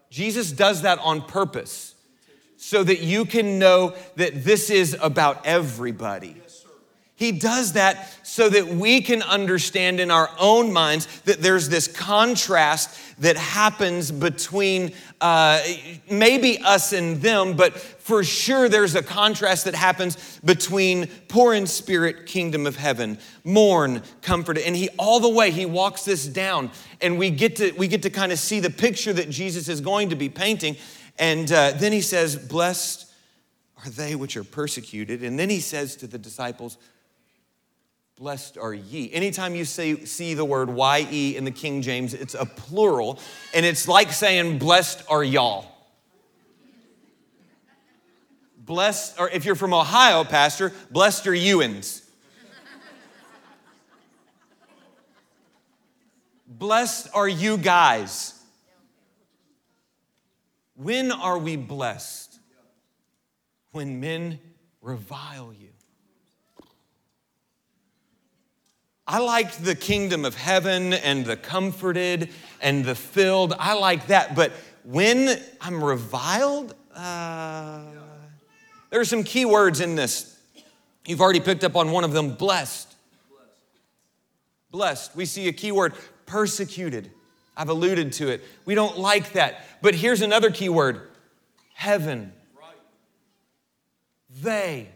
Jesus 0.09 0.51
does 0.51 0.81
that 0.83 0.99
on 0.99 1.21
purpose 1.21 1.95
so 2.57 2.83
that 2.83 2.99
you 2.99 3.25
can 3.25 3.57
know 3.57 3.95
that 4.15 4.43
this 4.43 4.69
is 4.69 4.97
about 5.01 5.45
everybody. 5.45 6.38
He 7.19 7.33
does 7.33 7.73
that 7.73 8.09
so 8.23 8.47
that 8.47 8.65
we 8.65 9.01
can 9.01 9.21
understand 9.23 9.99
in 9.99 10.09
our 10.09 10.29
own 10.39 10.71
minds 10.71 11.05
that 11.23 11.41
there's 11.41 11.67
this 11.67 11.85
contrast 11.85 12.97
that 13.19 13.35
happens 13.35 14.09
between 14.09 14.93
uh, 15.19 15.61
maybe 16.09 16.59
us 16.59 16.93
and 16.93 17.21
them, 17.21 17.57
but 17.57 17.77
for 17.77 18.23
sure 18.23 18.69
there's 18.69 18.95
a 18.95 19.03
contrast 19.03 19.65
that 19.65 19.75
happens 19.75 20.39
between 20.45 21.07
poor 21.27 21.53
in 21.53 21.67
spirit, 21.67 22.25
kingdom 22.25 22.65
of 22.65 22.77
heaven, 22.77 23.17
mourn, 23.43 24.01
comforted. 24.21 24.63
And 24.63 24.73
he 24.73 24.88
all 24.97 25.19
the 25.19 25.27
way 25.27 25.51
he 25.51 25.65
walks 25.65 26.05
this 26.05 26.25
down, 26.25 26.71
and 27.01 27.19
we 27.19 27.31
get 27.31 27.57
to 27.57 27.73
we 27.73 27.89
get 27.89 28.03
to 28.03 28.09
kind 28.09 28.31
of 28.31 28.39
see 28.39 28.61
the 28.61 28.69
picture 28.69 29.11
that 29.11 29.29
Jesus 29.29 29.67
is 29.67 29.81
going 29.81 30.11
to 30.11 30.15
be 30.15 30.29
painting. 30.29 30.77
And 31.17 31.51
uh, 31.51 31.71
then 31.71 31.91
he 31.91 31.99
says, 31.99 32.38
"Blessed 32.38 33.11
are 33.83 33.89
they 33.89 34.15
which 34.15 34.38
are 34.38 34.45
persecuted." 34.45 35.21
And 35.21 35.38
then 35.38 35.49
he 35.49 35.59
says 35.59 35.97
to 35.97 36.07
the 36.07 36.17
disciples 36.17 36.77
Blessed 38.19 38.57
are 38.57 38.73
ye. 38.73 39.09
Anytime 39.13 39.55
you 39.55 39.63
say, 39.63 40.03
see 40.03 40.33
the 40.33 40.43
word 40.43 40.69
ye 41.09 41.38
in 41.38 41.45
the 41.45 41.51
King 41.51 41.81
James, 41.81 42.13
it's 42.13 42.33
a 42.33 42.45
plural, 42.45 43.17
and 43.53 43.65
it's 43.65 43.88
like 43.88 44.11
saying, 44.11 44.59
Blessed 44.59 45.03
are 45.09 45.23
y'all. 45.23 45.65
Blessed, 48.57 49.17
or 49.17 49.29
if 49.29 49.45
you're 49.45 49.55
from 49.55 49.73
Ohio, 49.73 50.25
Pastor, 50.25 50.73
blessed 50.91 51.27
are 51.27 51.31
youans. 51.31 52.03
blessed 56.45 57.07
are 57.13 57.29
you 57.29 57.57
guys. 57.57 58.38
When 60.75 61.13
are 61.13 61.38
we 61.38 61.55
blessed? 61.55 62.38
When 63.71 64.01
men 64.01 64.41
revile 64.81 65.53
you. 65.53 65.68
I 69.12 69.18
liked 69.18 69.66
the 69.66 69.74
kingdom 69.74 70.24
of 70.24 70.36
heaven 70.36 70.94
and 70.94 71.25
the 71.25 71.36
comforted 71.36 72.30
and 72.62 72.86
the 72.86 72.94
filled. 72.94 73.56
I 73.58 73.74
like 73.74 74.06
that. 74.08 74.36
But 74.36 74.51
when 74.84 75.42
I'm 75.60 75.84
reviled, 75.84 76.75
uh, 76.96 77.86
there 78.92 79.00
are 79.00 79.06
some 79.06 79.24
key 79.24 79.46
words 79.46 79.82
in 79.82 79.96
this. 79.96 80.39
You've 81.08 81.22
already 81.22 81.39
picked 81.39 81.63
up 81.63 81.75
on 81.75 81.89
one 81.89 82.04
of 82.04 82.13
them 82.13 82.36
blessed. 82.36 82.94
Blessed. 84.70 85.16
We 85.16 85.25
see 85.25 85.48
a 85.48 85.54
key 85.54 85.72
word 85.72 85.96
persecuted. 86.28 87.10
I've 87.58 87.70
alluded 87.70 88.13
to 88.13 88.30
it. 88.30 88.44
We 88.66 88.75
don't 88.75 89.00
like 89.00 89.34
that. 89.34 89.66
But 89.82 89.96
here's 89.96 90.22
another 90.22 90.51
key 90.51 90.70
word 90.70 91.01
heaven. 91.74 92.32
They 94.30 94.89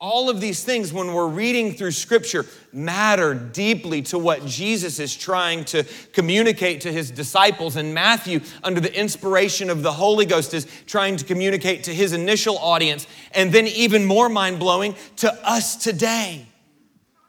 all 0.00 0.30
of 0.30 0.40
these 0.40 0.64
things, 0.64 0.94
when 0.94 1.12
we're 1.12 1.28
reading 1.28 1.74
through 1.74 1.90
scripture, 1.90 2.46
matter 2.72 3.34
deeply 3.34 4.00
to 4.00 4.18
what 4.18 4.46
Jesus 4.46 4.98
is 4.98 5.14
trying 5.14 5.66
to 5.66 5.84
communicate 6.14 6.80
to 6.82 6.92
his 6.92 7.10
disciples. 7.10 7.76
And 7.76 7.92
Matthew, 7.92 8.40
under 8.64 8.80
the 8.80 8.98
inspiration 8.98 9.68
of 9.68 9.82
the 9.82 9.92
Holy 9.92 10.24
Ghost, 10.24 10.54
is 10.54 10.66
trying 10.86 11.18
to 11.18 11.24
communicate 11.26 11.84
to 11.84 11.94
his 11.94 12.14
initial 12.14 12.56
audience. 12.58 13.06
And 13.32 13.52
then, 13.52 13.66
even 13.66 14.06
more 14.06 14.30
mind 14.30 14.58
blowing, 14.58 14.94
to 15.16 15.32
us 15.46 15.76
today. 15.76 16.46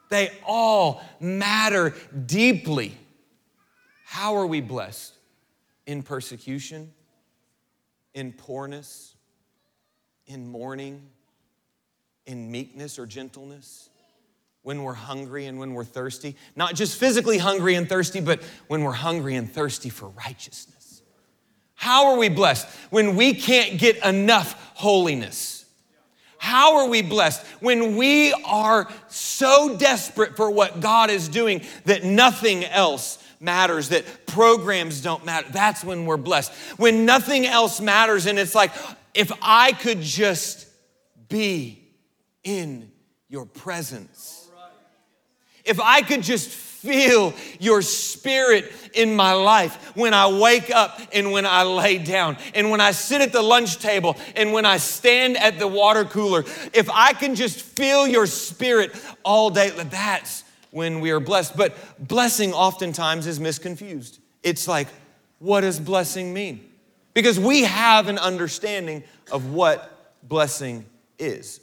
They 0.08 0.30
all 0.46 1.02
matter 1.20 1.94
deeply. 2.24 2.96
How 4.06 4.36
are 4.36 4.46
we 4.46 4.62
blessed? 4.62 5.12
In 5.86 6.02
persecution, 6.02 6.90
in 8.14 8.32
poorness, 8.32 9.14
in 10.26 10.46
mourning 10.46 11.02
in 12.26 12.50
meekness 12.50 12.98
or 12.98 13.06
gentleness, 13.06 13.88
when 14.62 14.82
we're 14.82 14.92
hungry 14.92 15.46
and 15.46 15.58
when 15.58 15.74
we're 15.74 15.84
thirsty. 15.84 16.36
Not 16.54 16.74
just 16.74 16.98
physically 16.98 17.38
hungry 17.38 17.74
and 17.74 17.88
thirsty, 17.88 18.20
but 18.20 18.42
when 18.68 18.84
we're 18.84 18.92
hungry 18.92 19.34
and 19.34 19.50
thirsty 19.50 19.88
for 19.88 20.08
righteousness. 20.08 21.02
How 21.74 22.12
are 22.12 22.18
we 22.18 22.28
blessed? 22.28 22.68
When 22.90 23.16
we 23.16 23.34
can't 23.34 23.78
get 23.78 24.04
enough 24.04 24.72
holiness. 24.74 25.64
How 26.38 26.76
are 26.78 26.88
we 26.88 27.02
blessed? 27.02 27.44
When 27.60 27.96
we 27.96 28.32
are 28.44 28.88
so 29.08 29.76
desperate 29.76 30.36
for 30.36 30.50
what 30.50 30.80
God 30.80 31.10
is 31.10 31.28
doing 31.28 31.62
that 31.84 32.04
nothing 32.04 32.64
else 32.64 33.18
matters, 33.40 33.88
that 33.88 34.26
programs 34.26 35.00
don't 35.00 35.24
matter. 35.24 35.48
That's 35.50 35.82
when 35.82 36.06
we're 36.06 36.16
blessed. 36.16 36.52
When 36.78 37.04
nothing 37.04 37.46
else 37.46 37.80
matters, 37.80 38.26
and 38.26 38.38
it's 38.38 38.54
like, 38.54 38.72
if 39.14 39.32
I 39.42 39.72
could 39.72 40.00
just 40.00 40.68
be 41.28 41.81
in 42.44 42.90
your 43.28 43.46
presence. 43.46 44.50
If 45.64 45.80
I 45.80 46.02
could 46.02 46.22
just 46.22 46.48
feel 46.48 47.32
your 47.60 47.80
spirit 47.82 48.72
in 48.94 49.14
my 49.14 49.32
life 49.32 49.96
when 49.96 50.12
I 50.12 50.26
wake 50.26 50.70
up 50.70 51.00
and 51.12 51.30
when 51.30 51.46
I 51.46 51.62
lay 51.62 51.98
down 51.98 52.36
and 52.54 52.70
when 52.70 52.80
I 52.80 52.90
sit 52.90 53.20
at 53.20 53.32
the 53.32 53.42
lunch 53.42 53.78
table 53.78 54.16
and 54.34 54.52
when 54.52 54.66
I 54.66 54.78
stand 54.78 55.36
at 55.36 55.60
the 55.60 55.68
water 55.68 56.04
cooler, 56.04 56.40
if 56.72 56.90
I 56.90 57.12
can 57.12 57.36
just 57.36 57.60
feel 57.60 58.08
your 58.08 58.26
spirit 58.26 58.90
all 59.24 59.50
day, 59.50 59.70
that's 59.70 60.42
when 60.72 61.00
we 61.00 61.12
are 61.12 61.20
blessed. 61.20 61.56
But 61.56 61.76
blessing 62.00 62.52
oftentimes 62.52 63.28
is 63.28 63.38
misconfused. 63.38 64.18
It's 64.42 64.66
like, 64.66 64.88
what 65.38 65.60
does 65.60 65.78
blessing 65.78 66.34
mean? 66.34 66.68
Because 67.14 67.38
we 67.38 67.62
have 67.62 68.08
an 68.08 68.18
understanding 68.18 69.04
of 69.30 69.52
what 69.52 70.12
blessing 70.28 70.84
is 71.18 71.61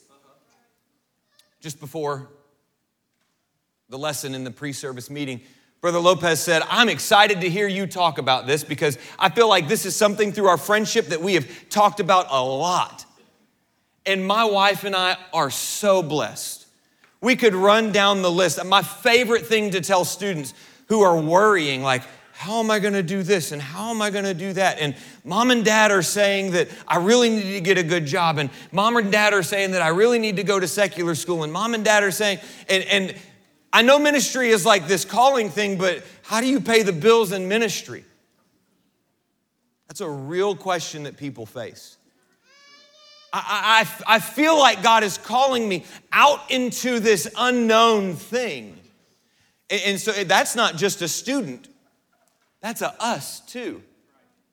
just 1.60 1.80
before 1.80 2.30
the 3.90 3.98
lesson 3.98 4.36
in 4.36 4.44
the 4.44 4.52
pre 4.52 4.74
service 4.74 5.10
meeting, 5.10 5.42
Brother 5.82 6.00
Lopez 6.00 6.42
said, 6.42 6.62
I'm 6.70 6.90
excited 6.90 7.42
to 7.42 7.50
hear 7.50 7.68
you 7.68 7.88
talk 7.88 8.18
about 8.18 8.46
this 8.46 8.64
because 8.64 8.98
I 9.18 9.30
feel 9.30 9.48
like 9.48 9.68
this 9.68 9.86
is 9.86 9.96
something 9.96 10.34
through 10.34 10.48
our 10.48 10.58
friendship 10.58 11.08
that 11.08 11.22
we 11.22 11.36
have 11.36 11.70
talked 11.70 12.00
about 12.00 12.28
a 12.30 12.44
lot. 12.44 13.06
And 14.06 14.26
my 14.26 14.44
wife 14.44 14.84
and 14.84 14.96
I 14.96 15.18
are 15.34 15.50
so 15.50 16.04
blessed. 16.04 16.68
We 17.22 17.36
could 17.36 17.56
run 17.56 17.92
down 17.92 18.22
the 18.22 18.32
list. 18.32 18.64
My 18.66 18.82
favorite 18.82 19.46
thing 19.46 19.72
to 19.72 19.82
tell 19.82 20.04
students 20.04 20.54
who 20.88 21.02
are 21.02 21.20
worrying, 21.20 21.82
like, 21.82 22.04
how 22.40 22.62
am 22.62 22.72
I 22.72 22.80
going 22.80 22.94
to 22.94 23.04
do 23.04 23.22
this 23.22 23.52
and 23.52 23.62
how 23.62 23.90
am 23.90 24.02
I 24.02 24.10
going 24.10 24.24
to 24.24 24.34
do 24.34 24.54
that? 24.54 24.80
And 24.80 24.96
mom 25.26 25.52
and 25.52 25.66
dad 25.66 25.92
are 25.92 26.02
saying 26.02 26.52
that 26.52 26.70
I 26.88 26.96
really 26.96 27.30
need 27.30 27.52
to 27.52 27.60
get 27.60 27.78
a 27.78 27.84
good 27.84 28.06
job, 28.06 28.38
and 28.38 28.50
mom 28.72 28.96
and 28.96 29.12
dad 29.12 29.34
are 29.34 29.44
saying 29.44 29.72
that 29.72 29.82
I 29.82 29.90
really 29.90 30.20
need 30.20 30.38
to 30.38 30.44
go 30.44 30.58
to 30.58 30.66
secular 30.66 31.16
school, 31.16 31.44
and 31.44 31.52
mom 31.52 31.74
and 31.74 31.84
dad 31.84 32.02
are 32.02 32.12
saying, 32.12 32.40
and, 32.70 32.86
and 32.86 33.16
I 33.74 33.82
know 33.82 34.00
ministry 34.00 34.52
is 34.52 34.66
like 34.66 34.88
this 34.88 35.04
calling 35.04 35.50
thing, 35.50 35.78
but 35.78 36.02
how 36.24 36.40
do 36.40 36.48
you 36.48 36.62
pay 36.62 36.82
the 36.82 36.94
bills 36.94 37.34
in 37.34 37.50
ministry? 37.50 38.06
That's 39.90 40.00
a 40.00 40.10
real 40.10 40.56
question 40.56 41.04
that 41.04 41.18
people 41.18 41.46
face. 41.46 41.98
I, 43.34 43.86
I, 44.08 44.16
I 44.16 44.20
feel 44.20 44.58
like 44.58 44.82
God 44.82 45.04
is 45.04 45.18
calling 45.18 45.68
me 45.68 45.84
out 46.14 46.50
into 46.50 47.02
this 47.02 47.30
unknown 47.38 48.16
thing. 48.16 48.80
And, 49.70 49.82
and 49.86 50.00
so 50.00 50.14
that's 50.24 50.56
not 50.56 50.78
just 50.78 51.02
a 51.02 51.10
student 51.10 51.68
that's 52.62 52.82
a 52.82 52.94
us 53.02 53.40
too. 53.42 53.82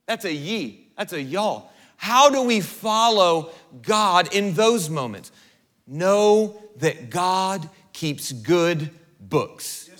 That's 0.06 0.24
a 0.24 0.32
ye. 0.32 0.88
That's 0.96 1.12
a 1.12 1.20
y'all. 1.20 1.70
How 1.96 2.30
do 2.30 2.42
we 2.42 2.60
follow 2.60 3.50
God 3.82 4.32
in 4.34 4.54
those 4.54 4.88
moments? 4.88 5.32
Know 5.86 6.60
that 6.76 7.10
God 7.10 7.68
keeps 7.92 8.32
good 8.32 8.90
books. 9.20 9.90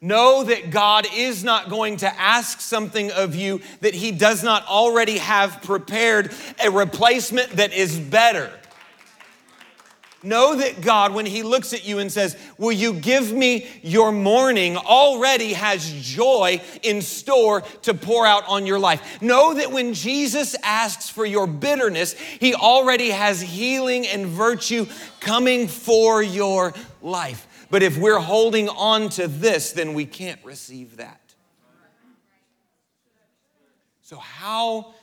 Know 0.00 0.44
that 0.44 0.70
God 0.70 1.06
is 1.14 1.42
not 1.42 1.70
going 1.70 1.96
to 1.98 2.20
ask 2.20 2.60
something 2.60 3.10
of 3.12 3.34
you 3.34 3.60
that 3.80 3.94
He 3.94 4.12
does 4.12 4.44
not 4.44 4.66
already 4.66 5.18
have 5.18 5.62
prepared 5.62 6.32
a 6.62 6.70
replacement 6.70 7.50
that 7.52 7.72
is 7.72 7.98
better. 7.98 8.52
Know 10.26 10.56
that 10.56 10.80
God, 10.80 11.14
when 11.14 11.24
He 11.24 11.42
looks 11.44 11.72
at 11.72 11.86
you 11.86 12.00
and 12.00 12.10
says, 12.10 12.36
Will 12.58 12.72
you 12.72 12.94
give 12.94 13.32
me 13.32 13.68
your 13.82 14.10
mourning, 14.10 14.76
already 14.76 15.52
has 15.52 15.88
joy 15.92 16.60
in 16.82 17.00
store 17.00 17.60
to 17.82 17.94
pour 17.94 18.26
out 18.26 18.42
on 18.48 18.66
your 18.66 18.80
life. 18.80 19.22
Know 19.22 19.54
that 19.54 19.70
when 19.70 19.94
Jesus 19.94 20.56
asks 20.64 21.08
for 21.08 21.24
your 21.24 21.46
bitterness, 21.46 22.14
He 22.14 22.54
already 22.54 23.10
has 23.10 23.40
healing 23.40 24.06
and 24.06 24.26
virtue 24.26 24.86
coming 25.20 25.68
for 25.68 26.22
your 26.22 26.74
life. 27.00 27.66
But 27.70 27.84
if 27.84 27.96
we're 27.96 28.18
holding 28.18 28.68
on 28.68 29.08
to 29.10 29.28
this, 29.28 29.72
then 29.72 29.94
we 29.94 30.06
can't 30.06 30.44
receive 30.44 30.96
that. 30.96 31.20
So, 34.02 34.16
how, 34.18 34.94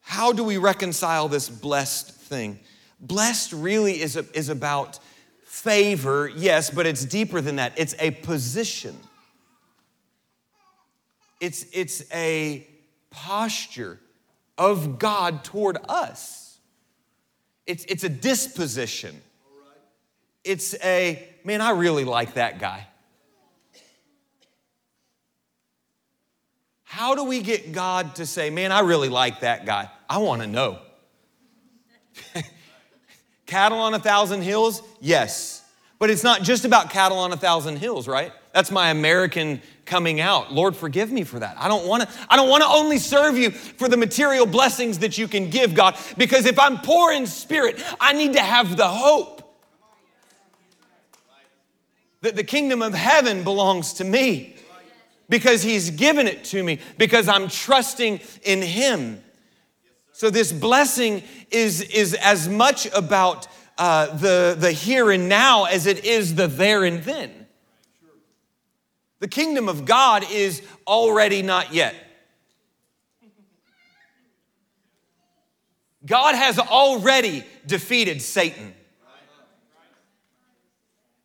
how 0.00 0.32
do 0.32 0.42
we 0.44 0.56
reconcile 0.56 1.28
this 1.28 1.48
blessed 1.48 2.12
thing? 2.12 2.58
Blessed 3.00 3.52
really 3.52 4.00
is, 4.00 4.16
a, 4.16 4.24
is 4.36 4.48
about 4.48 4.98
favor, 5.44 6.28
yes, 6.28 6.70
but 6.70 6.86
it's 6.86 7.04
deeper 7.04 7.40
than 7.40 7.56
that. 7.56 7.72
It's 7.76 7.94
a 7.98 8.10
position, 8.10 8.96
it's, 11.40 11.66
it's 11.72 12.02
a 12.12 12.66
posture 13.10 14.00
of 14.56 14.98
God 14.98 15.44
toward 15.44 15.78
us. 15.88 16.58
It's, 17.66 17.84
it's 17.84 18.02
a 18.02 18.08
disposition. 18.08 19.20
It's 20.42 20.74
a, 20.82 21.28
man, 21.44 21.60
I 21.60 21.70
really 21.70 22.04
like 22.04 22.34
that 22.34 22.58
guy. 22.58 22.86
How 26.84 27.14
do 27.14 27.24
we 27.24 27.42
get 27.42 27.72
God 27.72 28.14
to 28.16 28.26
say, 28.26 28.48
man, 28.48 28.72
I 28.72 28.80
really 28.80 29.10
like 29.10 29.40
that 29.40 29.66
guy? 29.66 29.90
I 30.08 30.18
want 30.18 30.40
to 30.42 30.48
know. 30.48 30.78
Cattle 33.48 33.78
on 33.78 33.94
a 33.94 33.98
thousand 33.98 34.42
hills? 34.42 34.82
Yes. 35.00 35.64
But 35.98 36.10
it's 36.10 36.22
not 36.22 36.42
just 36.42 36.64
about 36.64 36.90
cattle 36.90 37.18
on 37.18 37.32
a 37.32 37.36
thousand 37.36 37.78
hills, 37.78 38.06
right? 38.06 38.32
That's 38.54 38.70
my 38.70 38.90
American 38.90 39.60
coming 39.84 40.20
out. 40.20 40.52
Lord, 40.52 40.76
forgive 40.76 41.10
me 41.10 41.24
for 41.24 41.40
that. 41.40 41.56
I 41.58 41.66
don't 41.66 41.88
want 41.88 42.04
to 42.04 42.08
I 42.30 42.36
don't 42.36 42.48
want 42.48 42.62
to 42.62 42.68
only 42.68 42.98
serve 42.98 43.36
you 43.36 43.50
for 43.50 43.88
the 43.88 43.96
material 43.96 44.46
blessings 44.46 45.00
that 45.00 45.18
you 45.18 45.26
can 45.26 45.50
give, 45.50 45.74
God, 45.74 45.96
because 46.16 46.46
if 46.46 46.58
I'm 46.58 46.78
poor 46.78 47.12
in 47.12 47.26
spirit, 47.26 47.82
I 47.98 48.12
need 48.12 48.34
to 48.34 48.40
have 48.40 48.76
the 48.76 48.86
hope 48.86 49.42
that 52.20 52.36
the 52.36 52.44
kingdom 52.44 52.82
of 52.82 52.94
heaven 52.94 53.42
belongs 53.42 53.94
to 53.94 54.04
me 54.04 54.56
because 55.28 55.62
he's 55.62 55.90
given 55.90 56.26
it 56.26 56.44
to 56.44 56.62
me 56.62 56.78
because 56.96 57.28
I'm 57.28 57.48
trusting 57.48 58.20
in 58.42 58.62
him. 58.62 59.22
So 60.18 60.30
this 60.30 60.50
blessing 60.50 61.22
is 61.48 61.80
is 61.80 62.12
as 62.12 62.48
much 62.48 62.86
about 62.86 63.46
uh, 63.78 64.06
the, 64.16 64.56
the 64.58 64.72
here 64.72 65.12
and 65.12 65.28
now 65.28 65.66
as 65.66 65.86
it 65.86 66.04
is 66.04 66.34
the 66.34 66.48
there 66.48 66.82
and 66.82 67.04
then. 67.04 67.46
The 69.20 69.28
kingdom 69.28 69.68
of 69.68 69.84
God 69.84 70.28
is 70.28 70.60
already 70.88 71.42
not 71.42 71.72
yet. 71.72 71.94
God 76.04 76.34
has 76.34 76.58
already 76.58 77.44
defeated 77.64 78.20
Satan. 78.20 78.74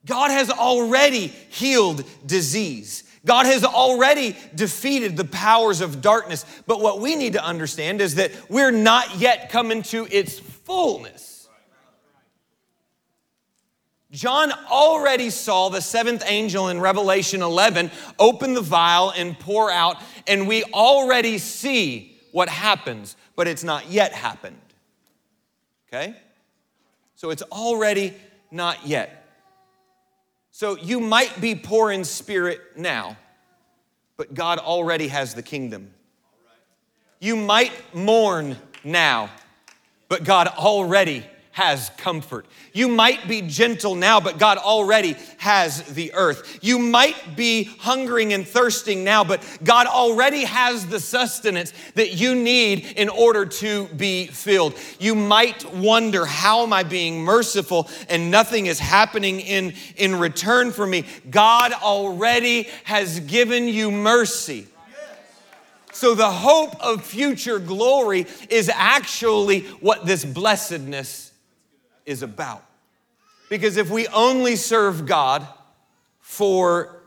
God 0.05 0.29
has 0.29 0.51
already 0.51 1.33
healed 1.49 2.03
disease. 2.27 3.05
God 3.25 3.45
has 3.45 3.63
already 3.63 4.35
defeated 4.53 5.15
the 5.15 5.25
powers 5.25 5.79
of 5.81 6.01
darkness. 6.01 6.45
But 6.67 6.81
what 6.81 6.99
we 6.99 7.15
need 7.15 7.33
to 7.33 7.43
understand 7.43 8.01
is 8.01 8.15
that 8.15 8.31
we're 8.49 8.71
not 8.71 9.17
yet 9.17 9.49
coming 9.49 9.81
to 9.83 10.07
its 10.11 10.39
fullness. 10.39 11.47
John 14.11 14.51
already 14.69 15.31
saw 15.31 15.69
the 15.69 15.81
seventh 15.81 16.23
angel 16.27 16.69
in 16.69 16.79
Revelation 16.79 17.41
11 17.41 17.89
open 18.19 18.53
the 18.53 18.61
vial 18.61 19.09
and 19.09 19.39
pour 19.39 19.71
out, 19.71 19.97
and 20.27 20.47
we 20.47 20.63
already 20.65 21.39
see 21.39 22.15
what 22.31 22.47
happens, 22.47 23.15
but 23.35 23.47
it's 23.47 23.63
not 23.63 23.89
yet 23.89 24.13
happened. 24.13 24.59
Okay? 25.87 26.15
So 27.15 27.31
it's 27.31 27.41
already 27.43 28.13
not 28.51 28.85
yet. 28.85 29.22
So 30.55 30.77
you 30.77 30.99
might 30.99 31.41
be 31.41 31.55
poor 31.55 31.91
in 31.91 32.05
spirit 32.05 32.61
now, 32.77 33.17
but 34.17 34.35
God 34.35 34.59
already 34.59 35.07
has 35.07 35.33
the 35.33 35.41
kingdom. 35.41 35.91
You 37.19 37.35
might 37.35 37.71
mourn 37.95 38.57
now, 38.83 39.31
but 40.09 40.23
God 40.23 40.45
already 40.47 41.25
has 41.53 41.91
comfort. 41.97 42.47
You 42.73 42.87
might 42.87 43.27
be 43.27 43.43
gentle 43.43 43.93
now, 43.93 44.19
but 44.19 44.39
God 44.39 44.57
already 44.57 45.15
has 45.37 45.83
the 45.83 46.11
earth. 46.15 46.59
You 46.61 46.79
might 46.79 47.35
be 47.35 47.65
hungering 47.79 48.33
and 48.33 48.45
thirsting 48.45 49.03
now, 49.03 49.23
but 49.23 49.47
God 49.63 49.85
already 49.85 50.45
has 50.45 50.87
the 50.87 50.99
sustenance 50.99 51.71
that 51.93 52.13
you 52.13 52.33
need 52.33 52.93
in 52.97 53.07
order 53.07 53.45
to 53.45 53.85
be 53.89 54.25
filled. 54.25 54.73
You 54.99 55.13
might 55.13 55.63
wonder, 55.75 56.25
how 56.25 56.63
am 56.63 56.73
I 56.73 56.81
being 56.81 57.23
merciful 57.23 57.87
and 58.09 58.31
nothing 58.31 58.65
is 58.65 58.79
happening 58.79 59.39
in, 59.39 59.75
in 59.95 60.15
return 60.15 60.71
for 60.71 60.87
me? 60.87 61.05
God 61.29 61.71
already 61.71 62.67
has 62.85 63.19
given 63.19 63.67
you 63.67 63.91
mercy. 63.91 64.67
So, 65.91 66.15
the 66.15 66.31
hope 66.31 66.75
of 66.83 67.05
future 67.05 67.59
glory 67.59 68.25
is 68.49 68.67
actually 68.73 69.61
what 69.79 70.07
this 70.07 70.25
blessedness 70.25 71.22
is 72.05 72.23
about. 72.23 72.63
Because 73.49 73.77
if 73.77 73.89
we 73.89 74.07
only 74.07 74.55
serve 74.55 75.05
God 75.05 75.47
for 76.19 77.01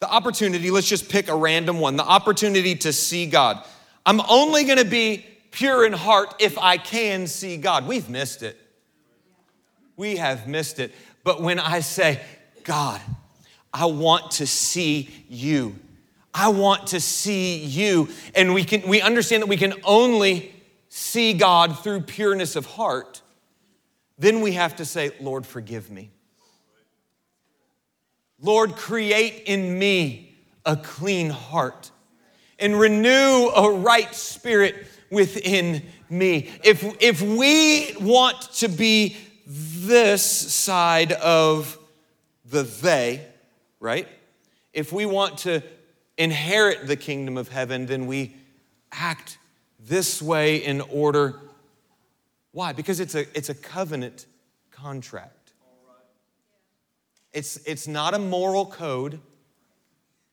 the 0.00 0.10
opportunity, 0.10 0.70
let's 0.70 0.88
just 0.88 1.08
pick 1.08 1.28
a 1.28 1.34
random 1.34 1.80
one 1.80 1.96
the 1.96 2.04
opportunity 2.04 2.74
to 2.76 2.92
see 2.92 3.26
God. 3.26 3.64
I'm 4.06 4.20
only 4.28 4.64
gonna 4.64 4.84
be 4.84 5.24
pure 5.50 5.86
in 5.86 5.92
heart 5.92 6.34
if 6.40 6.58
I 6.58 6.76
can 6.76 7.26
see 7.26 7.56
God. 7.56 7.86
We've 7.86 8.08
missed 8.08 8.42
it. 8.42 8.58
We 9.96 10.16
have 10.16 10.46
missed 10.46 10.78
it. 10.78 10.92
But 11.22 11.40
when 11.40 11.58
I 11.58 11.80
say, 11.80 12.20
God, 12.64 13.00
I 13.72 13.86
want 13.86 14.32
to 14.32 14.46
see 14.46 15.10
you. 15.28 15.76
I 16.32 16.48
want 16.48 16.88
to 16.88 17.00
see 17.00 17.58
you. 17.58 18.08
And 18.34 18.54
we 18.54 18.64
can 18.64 18.88
we 18.88 19.00
understand 19.00 19.42
that 19.42 19.48
we 19.48 19.56
can 19.56 19.74
only 19.84 20.53
see 20.96 21.34
God 21.34 21.76
through 21.82 22.02
pureness 22.02 22.54
of 22.54 22.66
heart, 22.66 23.20
then 24.16 24.42
we 24.42 24.52
have 24.52 24.76
to 24.76 24.84
say, 24.84 25.10
Lord, 25.20 25.44
forgive 25.44 25.90
me. 25.90 26.12
Lord, 28.40 28.76
create 28.76 29.42
in 29.46 29.76
me 29.76 30.36
a 30.64 30.76
clean 30.76 31.30
heart 31.30 31.90
and 32.60 32.78
renew 32.78 33.48
a 33.56 33.72
right 33.72 34.14
spirit 34.14 34.86
within 35.10 35.82
me. 36.08 36.48
If, 36.62 36.84
if 37.02 37.20
we 37.20 37.96
want 38.00 38.42
to 38.58 38.68
be 38.68 39.16
this 39.48 40.22
side 40.22 41.10
of 41.10 41.76
the 42.44 42.62
they, 42.62 43.26
right? 43.80 44.06
If 44.72 44.92
we 44.92 45.06
want 45.06 45.38
to 45.38 45.60
inherit 46.16 46.86
the 46.86 46.94
kingdom 46.94 47.36
of 47.36 47.48
heaven, 47.48 47.86
then 47.86 48.06
we 48.06 48.36
act 48.92 49.38
this 49.86 50.22
way 50.22 50.56
in 50.56 50.80
order. 50.80 51.40
Why? 52.52 52.72
Because 52.72 53.00
it's 53.00 53.14
a, 53.14 53.20
it's 53.36 53.48
a 53.48 53.54
covenant 53.54 54.26
contract. 54.70 55.52
It's, 57.32 57.56
it's 57.66 57.88
not 57.88 58.14
a 58.14 58.18
moral 58.18 58.66
code, 58.66 59.20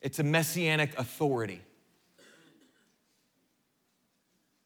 it's 0.01 0.19
a 0.19 0.23
messianic 0.23 0.97
authority. 0.99 1.61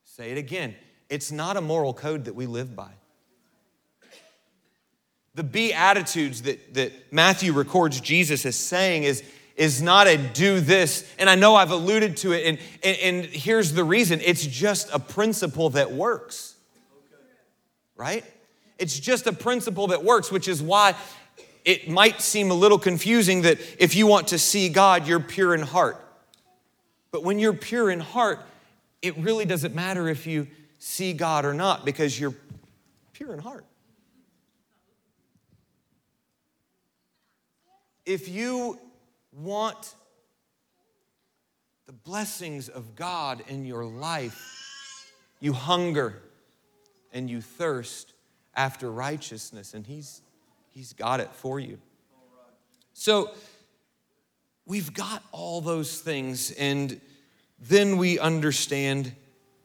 Say 0.03 0.31
it 0.31 0.37
again. 0.37 0.75
It's 1.09 1.31
not 1.31 1.55
a 1.57 1.61
moral 1.61 1.93
code 1.93 2.25
that 2.25 2.35
we 2.35 2.45
live 2.45 2.75
by. 2.75 2.91
The 5.35 5.43
Beatitudes 5.43 6.43
that, 6.43 6.73
that 6.73 6.91
Matthew 7.11 7.51
records 7.51 7.99
Jesus 7.99 8.45
as 8.45 8.55
saying 8.55 9.03
is 9.03 9.23
is 9.55 9.81
not 9.81 10.07
a 10.07 10.17
do 10.17 10.59
this. 10.59 11.09
And 11.17 11.29
I 11.29 11.35
know 11.35 11.55
I've 11.55 11.71
alluded 11.71 12.17
to 12.17 12.33
it, 12.33 12.45
and, 12.45 12.59
and, 12.83 12.97
and 12.97 13.25
here's 13.25 13.73
the 13.73 13.83
reason 13.83 14.21
it's 14.21 14.45
just 14.45 14.89
a 14.93 14.99
principle 14.99 15.69
that 15.71 15.91
works, 15.91 16.55
right? 17.95 18.23
It's 18.77 18.99
just 18.99 19.27
a 19.27 19.33
principle 19.33 19.87
that 19.87 20.03
works, 20.03 20.31
which 20.31 20.47
is 20.47 20.61
why 20.61 20.95
it 21.63 21.89
might 21.89 22.21
seem 22.21 22.51
a 22.51 22.53
little 22.53 22.77
confusing 22.77 23.43
that 23.43 23.57
if 23.79 23.95
you 23.95 24.05
want 24.05 24.27
to 24.29 24.39
see 24.39 24.69
God, 24.69 25.07
you're 25.07 25.19
pure 25.19 25.55
in 25.55 25.61
heart. 25.61 25.97
But 27.11 27.23
when 27.23 27.39
you're 27.39 27.53
pure 27.53 27.89
in 27.89 28.01
heart, 28.01 28.41
it 29.01 29.17
really 29.17 29.45
doesn't 29.45 29.73
matter 29.73 30.09
if 30.09 30.27
you 30.27 30.47
see 30.79 31.13
God 31.13 31.45
or 31.45 31.53
not 31.53 31.85
because 31.85 32.19
you're 32.19 32.35
pure 33.13 33.33
in 33.33 33.39
heart. 33.39 33.65
If 38.05 38.29
you 38.29 38.79
want 39.35 39.95
the 41.85 41.93
blessings 41.93 42.69
of 42.69 42.95
God 42.95 43.43
in 43.47 43.65
your 43.65 43.85
life, 43.85 45.11
you 45.39 45.53
hunger 45.53 46.21
and 47.13 47.29
you 47.29 47.41
thirst 47.41 48.13
after 48.55 48.91
righteousness, 48.91 49.73
and 49.73 49.85
He's, 49.85 50.21
he's 50.71 50.93
got 50.93 51.19
it 51.19 51.31
for 51.33 51.59
you. 51.59 51.77
So, 52.93 53.31
we've 54.65 54.93
got 54.93 55.21
all 55.31 55.61
those 55.61 55.99
things, 55.99 56.51
and 56.51 56.99
then 57.59 57.97
we 57.97 58.17
understand 58.17 59.13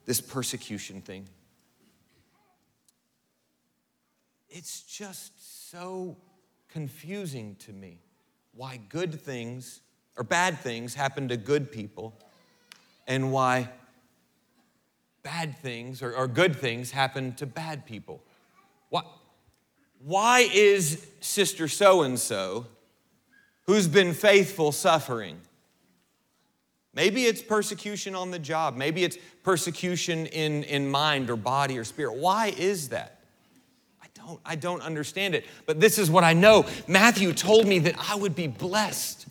this 0.04 0.20
persecution 0.20 1.00
thing. 1.00 1.28
It's 4.48 4.83
just 4.83 5.70
so 5.70 6.16
confusing 6.68 7.54
to 7.61 7.72
me 7.72 8.00
why 8.55 8.79
good 8.89 9.21
things 9.21 9.81
or 10.17 10.25
bad 10.25 10.59
things 10.59 10.95
happen 10.95 11.29
to 11.29 11.37
good 11.37 11.73
people 11.73 12.15
and 13.07 13.33
why 13.33 13.69
bad 15.23 15.57
things 15.59 16.03
or, 16.03 16.15
or 16.15 16.27
good 16.27 16.57
things 16.57 16.91
happen 16.91 17.35
to 17.35 17.47
bad 17.47 17.87
people. 17.87 18.23
Why, 18.89 19.03
why 20.05 20.49
is 20.53 21.07
Sister 21.21 21.69
so 21.69 22.03
and 22.03 22.19
so, 22.19 22.67
who's 23.67 23.89
been 23.89 24.15
faithful, 24.15 24.73
suffering? 24.73 25.39
Maybe 26.93 27.27
it's 27.27 27.41
persecution 27.41 28.15
on 28.15 28.31
the 28.31 28.39
job. 28.39 28.77
Maybe 28.77 29.05
it's 29.05 29.17
persecution 29.45 30.27
in, 30.27 30.65
in 30.65 30.91
mind 30.91 31.31
or 31.31 31.37
body 31.37 31.79
or 31.79 31.85
spirit. 31.85 32.17
Why 32.17 32.49
is 32.57 32.89
that? 32.89 33.19
I 34.20 34.26
don't, 34.26 34.40
I 34.44 34.56
don't 34.56 34.83
understand 34.83 35.35
it. 35.35 35.46
But 35.66 35.80
this 35.80 35.98
is 35.98 36.11
what 36.11 36.24
I 36.24 36.33
know. 36.33 36.66
Matthew 36.87 37.33
told 37.33 37.66
me 37.66 37.78
that 37.80 37.94
I 38.11 38.14
would 38.14 38.35
be 38.35 38.46
blessed. 38.46 39.26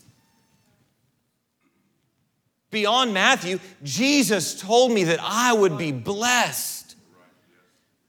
Beyond 2.70 3.12
Matthew, 3.12 3.58
Jesus 3.82 4.60
told 4.60 4.92
me 4.92 5.04
that 5.04 5.18
I 5.20 5.52
would 5.52 5.76
be 5.76 5.92
blessed 5.92 6.94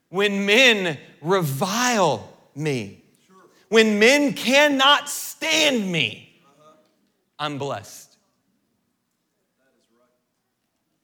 when 0.09 0.45
men 0.45 0.99
revile 1.21 2.31
me, 2.53 3.03
when 3.69 3.97
men 3.97 4.33
cannot 4.33 5.09
stand 5.09 5.91
me. 5.91 6.27
I'm 7.39 7.57
blessed. 7.57 8.17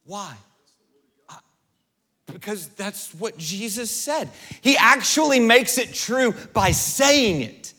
Why? 0.05 0.35
Because 2.31 2.67
that's 2.69 3.13
what 3.15 3.37
Jesus 3.37 3.89
said. 3.89 4.29
He 4.61 4.75
actually 4.77 5.39
makes 5.39 5.77
it 5.77 5.93
true 5.93 6.33
by 6.53 6.71
saying 6.71 7.41
it. 7.41 7.73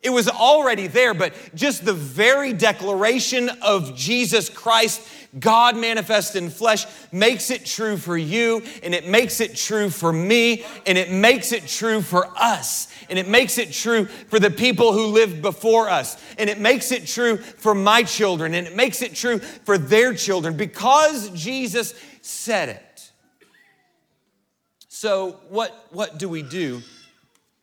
It 0.00 0.10
was 0.10 0.28
already 0.28 0.86
there, 0.86 1.12
but 1.12 1.34
just 1.56 1.84
the 1.84 1.92
very 1.92 2.52
declaration 2.52 3.50
of 3.62 3.96
Jesus 3.96 4.48
Christ, 4.48 5.06
God 5.38 5.76
manifest 5.76 6.36
in 6.36 6.50
flesh, 6.50 6.86
makes 7.10 7.50
it 7.50 7.66
true 7.66 7.96
for 7.96 8.16
you, 8.16 8.62
and 8.84 8.94
it 8.94 9.08
makes 9.08 9.40
it 9.40 9.56
true 9.56 9.90
for 9.90 10.12
me, 10.12 10.64
and 10.86 10.96
it 10.96 11.10
makes 11.10 11.50
it 11.50 11.66
true 11.66 12.00
for 12.00 12.28
us, 12.36 12.86
and 13.10 13.18
it 13.18 13.26
makes 13.26 13.58
it 13.58 13.72
true 13.72 14.04
for 14.04 14.38
the 14.38 14.52
people 14.52 14.92
who 14.92 15.06
lived 15.06 15.42
before 15.42 15.88
us, 15.88 16.16
and 16.38 16.48
it 16.48 16.60
makes 16.60 16.92
it 16.92 17.04
true 17.04 17.36
for 17.36 17.74
my 17.74 18.04
children, 18.04 18.54
and 18.54 18.68
it 18.68 18.76
makes 18.76 19.02
it 19.02 19.16
true 19.16 19.40
for 19.40 19.78
their 19.78 20.14
children 20.14 20.56
because 20.56 21.28
Jesus 21.30 21.92
said 22.22 22.68
it. 22.68 22.87
So, 25.00 25.38
what, 25.48 25.86
what 25.90 26.18
do 26.18 26.28
we 26.28 26.42
do 26.42 26.82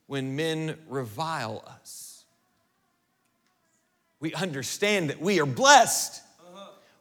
when 0.08 0.38
men 0.38 0.78
revile 0.88 1.66
us? 1.68 2.24
we 4.22 4.34
understand 4.34 5.10
that 5.10 5.20
we 5.20 5.42
are 5.42 5.46
blessed. 5.46 6.22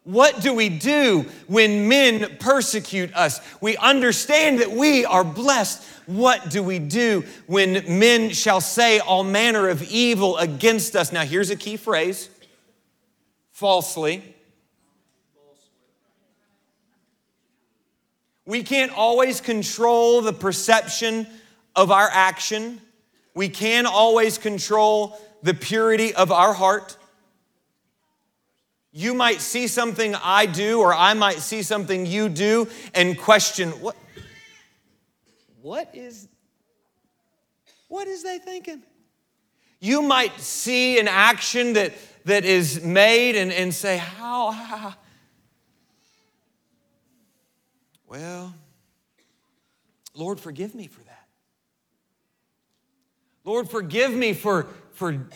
What 0.02 0.40
do 0.40 0.52
we 0.52 0.70
do 0.70 1.24
when 1.46 1.86
men 1.86 2.36
persecute 2.40 3.14
us? 3.14 3.40
We 3.60 3.76
understand 3.76 4.58
that 4.58 4.72
we 4.72 5.04
are 5.04 5.22
blessed. 5.22 5.84
What 6.06 6.50
do 6.50 6.64
we 6.64 6.80
do 6.80 7.22
when 7.46 8.00
men 8.00 8.30
shall 8.30 8.60
say 8.60 8.98
all 8.98 9.22
manner 9.22 9.68
of 9.68 9.84
evil 9.84 10.36
against 10.38 10.96
us? 10.96 11.12
Now, 11.12 11.22
here's 11.22 11.50
a 11.50 11.56
key 11.56 11.76
phrase 11.76 12.28
falsely. 13.52 14.33
We 18.46 18.62
can't 18.62 18.92
always 18.92 19.40
control 19.40 20.20
the 20.20 20.32
perception 20.32 21.26
of 21.74 21.90
our 21.90 22.08
action. 22.12 22.80
We 23.34 23.48
can 23.48 23.86
always 23.86 24.36
control 24.38 25.18
the 25.42 25.54
purity 25.54 26.14
of 26.14 26.30
our 26.30 26.52
heart. 26.52 26.96
You 28.92 29.14
might 29.14 29.40
see 29.40 29.66
something 29.66 30.14
I 30.14 30.46
do, 30.46 30.80
or 30.80 30.94
I 30.94 31.14
might 31.14 31.38
see 31.38 31.62
something 31.62 32.06
you 32.06 32.28
do 32.28 32.68
and 32.94 33.18
question, 33.18 33.70
what, 33.70 33.96
what 35.62 35.90
is, 35.94 36.28
what 37.88 38.06
is 38.06 38.22
they 38.22 38.38
thinking? 38.38 38.82
You 39.80 40.00
might 40.00 40.38
see 40.38 41.00
an 41.00 41.08
action 41.08 41.72
that, 41.72 41.92
that 42.24 42.44
is 42.44 42.82
made 42.84 43.36
and, 43.36 43.50
and 43.50 43.74
say, 43.74 43.96
how, 43.96 44.52
how? 44.52 44.94
Well, 48.14 48.54
Lord, 50.14 50.38
forgive 50.38 50.72
me 50.72 50.86
for 50.86 51.00
that. 51.00 51.26
Lord, 53.42 53.68
forgive 53.68 54.12
me 54.12 54.34
for, 54.34 54.68
for 54.92 55.26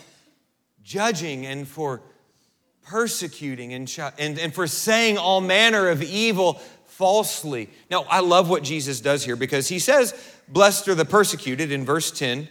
judging 0.81 1.45
and 1.45 1.67
for 1.67 2.01
persecuting 2.85 3.73
and, 3.73 3.99
and, 4.17 4.39
and 4.39 4.53
for 4.53 4.65
saying 4.65 5.17
all 5.17 5.41
manner 5.41 5.89
of 5.89 6.01
evil 6.01 6.53
falsely. 6.85 7.69
Now, 7.91 8.03
I 8.03 8.21
love 8.21 8.49
what 8.49 8.63
Jesus 8.63 9.01
does 9.01 9.25
here 9.25 9.35
because 9.35 9.67
he 9.67 9.79
says, 9.79 10.13
Blessed 10.47 10.87
are 10.87 10.95
the 10.95 11.03
persecuted 11.03 11.73
in 11.73 11.83
verse 11.83 12.11
10 12.11 12.47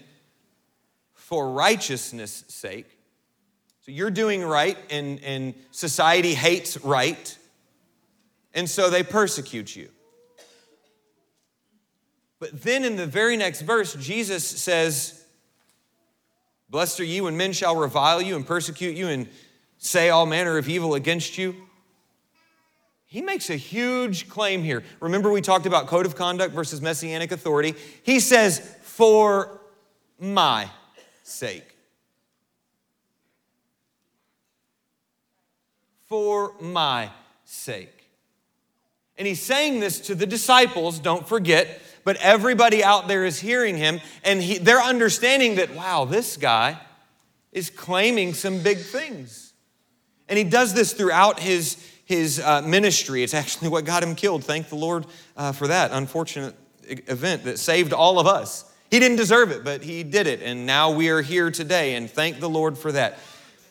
for 1.14 1.50
righteousness' 1.52 2.44
sake. 2.48 2.98
So 3.80 3.92
you're 3.92 4.10
doing 4.10 4.44
right, 4.44 4.76
and, 4.90 5.24
and 5.24 5.54
society 5.70 6.34
hates 6.34 6.76
right, 6.84 7.38
and 8.52 8.68
so 8.68 8.90
they 8.90 9.02
persecute 9.02 9.74
you. 9.74 9.88
But 12.40 12.62
then 12.62 12.84
in 12.84 12.96
the 12.96 13.06
very 13.06 13.36
next 13.36 13.62
verse, 13.62 13.94
Jesus 13.94 14.46
says, 14.46 15.24
Blessed 16.70 17.00
are 17.00 17.04
you 17.04 17.24
when 17.24 17.36
men 17.36 17.52
shall 17.52 17.76
revile 17.76 18.20
you 18.20 18.36
and 18.36 18.46
persecute 18.46 18.96
you 18.96 19.08
and 19.08 19.28
say 19.78 20.10
all 20.10 20.26
manner 20.26 20.58
of 20.58 20.68
evil 20.68 20.94
against 20.94 21.38
you. 21.38 21.56
He 23.06 23.22
makes 23.22 23.48
a 23.48 23.56
huge 23.56 24.28
claim 24.28 24.62
here. 24.62 24.84
Remember, 25.00 25.30
we 25.30 25.40
talked 25.40 25.64
about 25.64 25.86
code 25.86 26.04
of 26.04 26.14
conduct 26.14 26.52
versus 26.52 26.82
messianic 26.82 27.32
authority. 27.32 27.74
He 28.02 28.20
says, 28.20 28.60
for 28.82 29.60
my 30.18 30.68
sake. 31.22 31.74
For 36.06 36.52
my 36.60 37.10
sake. 37.44 38.04
And 39.16 39.26
he's 39.26 39.42
saying 39.42 39.80
this 39.80 40.00
to 40.00 40.14
the 40.14 40.26
disciples, 40.26 40.98
don't 40.98 41.26
forget, 41.26 41.80
but 42.04 42.16
everybody 42.16 42.82
out 42.82 43.08
there 43.08 43.24
is 43.24 43.38
hearing 43.38 43.76
him, 43.76 44.00
and 44.24 44.42
he, 44.42 44.58
they're 44.58 44.80
understanding 44.80 45.56
that, 45.56 45.74
wow, 45.74 46.04
this 46.04 46.36
guy 46.36 46.80
is 47.52 47.70
claiming 47.70 48.34
some 48.34 48.62
big 48.62 48.78
things. 48.78 49.52
And 50.28 50.36
he 50.36 50.44
does 50.44 50.74
this 50.74 50.92
throughout 50.92 51.40
his, 51.40 51.76
his 52.04 52.40
uh, 52.40 52.62
ministry. 52.62 53.22
It's 53.22 53.34
actually 53.34 53.68
what 53.68 53.84
got 53.84 54.02
him 54.02 54.14
killed. 54.14 54.44
Thank 54.44 54.68
the 54.68 54.76
Lord 54.76 55.06
uh, 55.36 55.52
for 55.52 55.66
that 55.68 55.90
unfortunate 55.92 56.54
event 56.86 57.44
that 57.44 57.58
saved 57.58 57.92
all 57.92 58.18
of 58.18 58.26
us. 58.26 58.70
He 58.90 58.98
didn't 58.98 59.16
deserve 59.16 59.50
it, 59.50 59.64
but 59.64 59.82
he 59.82 60.02
did 60.02 60.26
it. 60.26 60.42
And 60.42 60.66
now 60.66 60.90
we 60.90 61.08
are 61.10 61.20
here 61.20 61.50
today, 61.50 61.94
and 61.94 62.10
thank 62.10 62.40
the 62.40 62.48
Lord 62.48 62.78
for 62.78 62.92
that. 62.92 63.18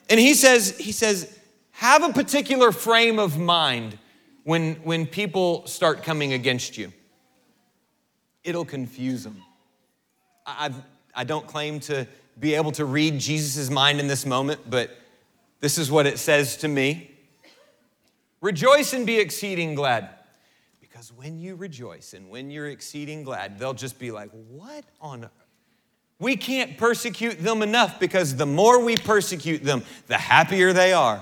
And 0.10 0.20
he 0.20 0.34
says, 0.34 0.78
he 0.78 0.92
says, 0.92 1.40
have 1.72 2.04
a 2.04 2.14
particular 2.14 2.72
frame 2.72 3.20
of 3.20 3.38
mind 3.38 3.98
when, 4.44 4.76
when 4.76 5.06
people 5.06 5.66
start 5.68 6.04
coming 6.04 6.34
against 6.34 6.78
you. 6.78 6.92
It'll 8.48 8.64
confuse 8.64 9.26
them. 9.26 9.44
I, 10.46 10.72
I 11.14 11.26
don't 11.26 11.46
claim 11.46 11.82
to 11.82 12.08
be 12.40 12.54
able 12.54 12.72
to 12.72 12.86
read 12.86 13.20
Jesus' 13.20 13.70
mind 13.70 14.00
in 14.00 14.08
this 14.08 14.26
moment, 14.26 14.62
but 14.70 14.98
this 15.60 15.78
is 15.78 15.92
what 15.92 16.08
it 16.08 16.18
says 16.18 16.56
to 16.58 16.70
me 16.70 17.12
Rejoice 18.40 18.94
and 18.94 19.06
be 19.06 19.18
exceeding 19.18 19.76
glad. 19.76 20.10
Because 20.80 21.12
when 21.12 21.40
you 21.40 21.56
rejoice 21.56 22.14
and 22.14 22.30
when 22.30 22.50
you're 22.50 22.70
exceeding 22.70 23.24
glad, 23.24 23.60
they'll 23.60 23.74
just 23.74 24.00
be 24.00 24.12
like, 24.12 24.30
What 24.32 24.86
on 25.02 25.26
earth? 25.26 25.32
We 26.18 26.38
can't 26.38 26.78
persecute 26.78 27.44
them 27.44 27.62
enough 27.62 28.00
because 28.00 28.38
the 28.38 28.46
more 28.46 28.82
we 28.82 28.96
persecute 28.96 29.62
them, 29.62 29.84
the 30.08 30.18
happier 30.18 30.72
they 30.72 30.94
are. 30.94 31.22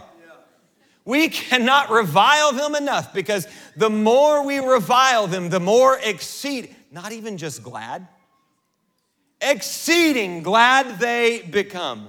We 1.06 1.30
cannot 1.30 1.92
revile 1.92 2.52
them 2.52 2.76
enough 2.76 3.14
because 3.14 3.48
the 3.76 3.90
more 3.90 4.44
we 4.44 4.58
revile 4.58 5.28
them, 5.28 5.50
the 5.50 5.60
more 5.60 6.00
exceed, 6.04 6.76
not 6.96 7.12
even 7.12 7.38
just 7.38 7.62
glad, 7.62 8.08
exceeding 9.42 10.42
glad 10.42 10.98
they 10.98 11.42
become. 11.42 12.08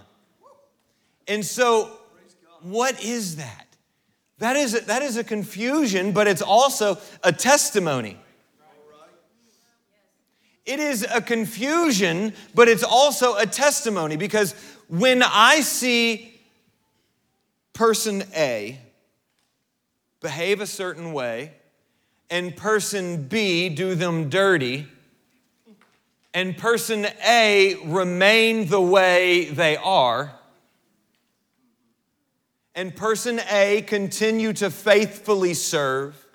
And 1.26 1.44
so 1.44 1.90
what 2.62 3.02
is 3.02 3.34
that? 3.34 3.66
That 4.38 4.54
is, 4.54 4.74
a, 4.74 4.80
that 4.82 5.02
is 5.02 5.16
a 5.16 5.24
confusion, 5.24 6.12
but 6.12 6.28
it's 6.28 6.40
also 6.40 6.98
a 7.24 7.32
testimony. 7.32 8.16
It 10.64 10.78
is 10.78 11.04
a 11.12 11.20
confusion, 11.20 12.32
but 12.54 12.68
it's 12.68 12.84
also 12.84 13.36
a 13.36 13.46
testimony 13.46 14.16
because 14.16 14.54
when 14.88 15.24
I 15.24 15.62
see 15.62 16.40
person 17.72 18.22
A 18.36 18.80
behave 20.20 20.60
a 20.60 20.66
certain 20.66 21.12
way 21.12 21.54
and 22.30 22.56
person 22.56 23.24
B 23.24 23.68
do 23.68 23.94
them 23.94 24.28
dirty, 24.28 24.86
and 26.34 26.56
person 26.56 27.06
A 27.26 27.76
remain 27.84 28.68
the 28.68 28.80
way 28.80 29.46
they 29.46 29.76
are, 29.76 30.32
and 32.74 32.94
person 32.94 33.40
A 33.50 33.82
continue 33.82 34.52
to 34.54 34.70
faithfully 34.70 35.54
serve, 35.54 36.26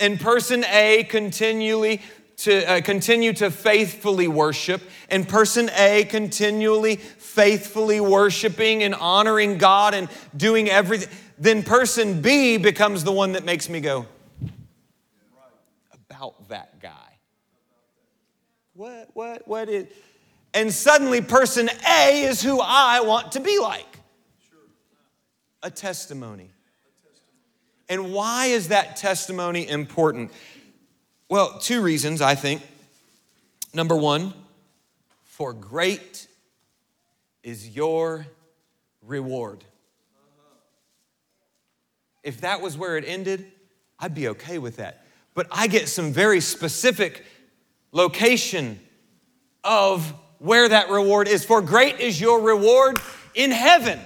and 0.00 0.20
person 0.20 0.64
A 0.64 1.04
continually 1.04 2.00
to 2.36 2.68
uh, 2.68 2.80
continue 2.80 3.32
to 3.34 3.50
faithfully 3.50 4.26
worship, 4.26 4.82
and 5.08 5.28
person 5.28 5.70
A 5.76 6.04
continually 6.04 6.96
faithfully 6.96 8.00
worshiping 8.00 8.82
and 8.82 8.94
honoring 8.94 9.58
God 9.58 9.94
and 9.94 10.08
doing 10.36 10.68
everything, 10.68 11.08
then 11.38 11.62
person 11.62 12.20
B 12.20 12.56
becomes 12.56 13.04
the 13.04 13.12
one 13.12 13.32
that 13.32 13.44
makes 13.44 13.68
me 13.68 13.80
go, 13.80 14.06
about 16.24 16.48
that 16.48 16.80
guy. 16.80 17.18
What, 18.74 19.10
what, 19.14 19.46
what 19.46 19.68
is, 19.68 19.86
and 20.52 20.72
suddenly 20.72 21.20
person 21.20 21.68
A 21.88 22.24
is 22.24 22.42
who 22.42 22.60
I 22.60 23.00
want 23.00 23.32
to 23.32 23.40
be 23.40 23.58
like. 23.58 23.86
A 25.62 25.70
testimony. 25.70 26.50
And 27.88 28.12
why 28.12 28.46
is 28.46 28.68
that 28.68 28.96
testimony 28.96 29.68
important? 29.68 30.32
Well, 31.28 31.58
two 31.58 31.82
reasons, 31.82 32.20
I 32.20 32.34
think. 32.34 32.62
Number 33.72 33.96
one, 33.96 34.32
for 35.24 35.52
great 35.52 36.26
is 37.42 37.68
your 37.68 38.26
reward. 39.02 39.64
If 42.22 42.40
that 42.40 42.62
was 42.62 42.76
where 42.76 42.96
it 42.96 43.04
ended, 43.06 43.50
I'd 43.98 44.14
be 44.14 44.28
okay 44.28 44.58
with 44.58 44.76
that. 44.76 45.03
But 45.34 45.48
I 45.50 45.66
get 45.66 45.88
some 45.88 46.12
very 46.12 46.40
specific 46.40 47.24
location 47.92 48.80
of 49.62 50.12
where 50.38 50.68
that 50.68 50.90
reward 50.90 51.28
is. 51.28 51.44
For 51.44 51.60
great 51.60 52.00
is 52.00 52.20
your 52.20 52.40
reward 52.40 53.00
in 53.34 53.50
heaven. 53.50 53.98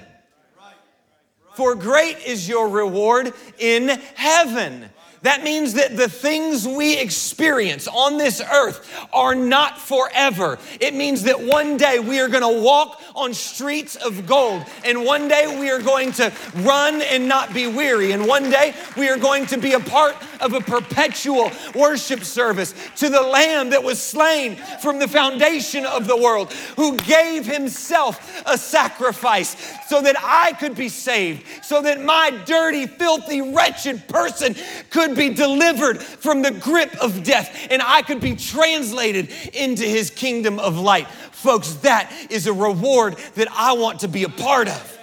For 1.54 1.74
great 1.74 2.18
is 2.24 2.48
your 2.48 2.68
reward 2.68 3.32
in 3.58 3.88
heaven. 3.88 4.88
That 5.22 5.42
means 5.42 5.74
that 5.74 5.96
the 5.96 6.08
things 6.08 6.66
we 6.66 6.98
experience 6.98 7.88
on 7.88 8.18
this 8.18 8.40
earth 8.40 8.88
are 9.12 9.34
not 9.34 9.80
forever. 9.80 10.58
It 10.80 10.94
means 10.94 11.24
that 11.24 11.40
one 11.40 11.76
day 11.76 11.98
we 11.98 12.20
are 12.20 12.28
going 12.28 12.42
to 12.42 12.62
walk 12.62 13.00
on 13.14 13.34
streets 13.34 13.96
of 13.96 14.26
gold, 14.26 14.64
and 14.84 15.04
one 15.04 15.26
day 15.26 15.58
we 15.58 15.70
are 15.70 15.82
going 15.82 16.12
to 16.12 16.32
run 16.56 17.02
and 17.02 17.26
not 17.26 17.52
be 17.52 17.66
weary, 17.66 18.12
and 18.12 18.26
one 18.26 18.48
day 18.50 18.74
we 18.96 19.08
are 19.08 19.16
going 19.16 19.46
to 19.46 19.56
be 19.56 19.72
a 19.72 19.80
part 19.80 20.16
of 20.40 20.52
a 20.52 20.60
perpetual 20.60 21.50
worship 21.74 22.22
service 22.22 22.74
to 22.96 23.08
the 23.08 23.20
Lamb 23.20 23.70
that 23.70 23.82
was 23.82 24.00
slain 24.00 24.56
from 24.80 24.98
the 24.98 25.08
foundation 25.08 25.84
of 25.84 26.06
the 26.06 26.16
world, 26.16 26.52
who 26.76 26.96
gave 26.98 27.44
himself 27.44 28.42
a 28.46 28.56
sacrifice 28.56 29.56
so 29.88 30.00
that 30.00 30.16
I 30.22 30.52
could 30.52 30.76
be 30.76 30.88
saved, 30.88 31.44
so 31.64 31.82
that 31.82 32.00
my 32.02 32.30
dirty, 32.46 32.86
filthy, 32.86 33.40
wretched 33.40 34.06
person 34.06 34.54
could 34.90 35.07
be 35.16 35.30
delivered 35.30 36.02
from 36.02 36.42
the 36.42 36.50
grip 36.50 36.94
of 37.02 37.22
death 37.22 37.68
and 37.70 37.82
I 37.82 38.02
could 38.02 38.20
be 38.20 38.36
translated 38.36 39.30
into 39.54 39.84
his 39.84 40.10
kingdom 40.10 40.58
of 40.58 40.78
light. 40.78 41.08
Folks, 41.08 41.74
that 41.74 42.12
is 42.30 42.46
a 42.46 42.52
reward 42.52 43.16
that 43.34 43.48
I 43.52 43.72
want 43.74 44.00
to 44.00 44.08
be 44.08 44.24
a 44.24 44.28
part 44.28 44.68
of. 44.68 44.97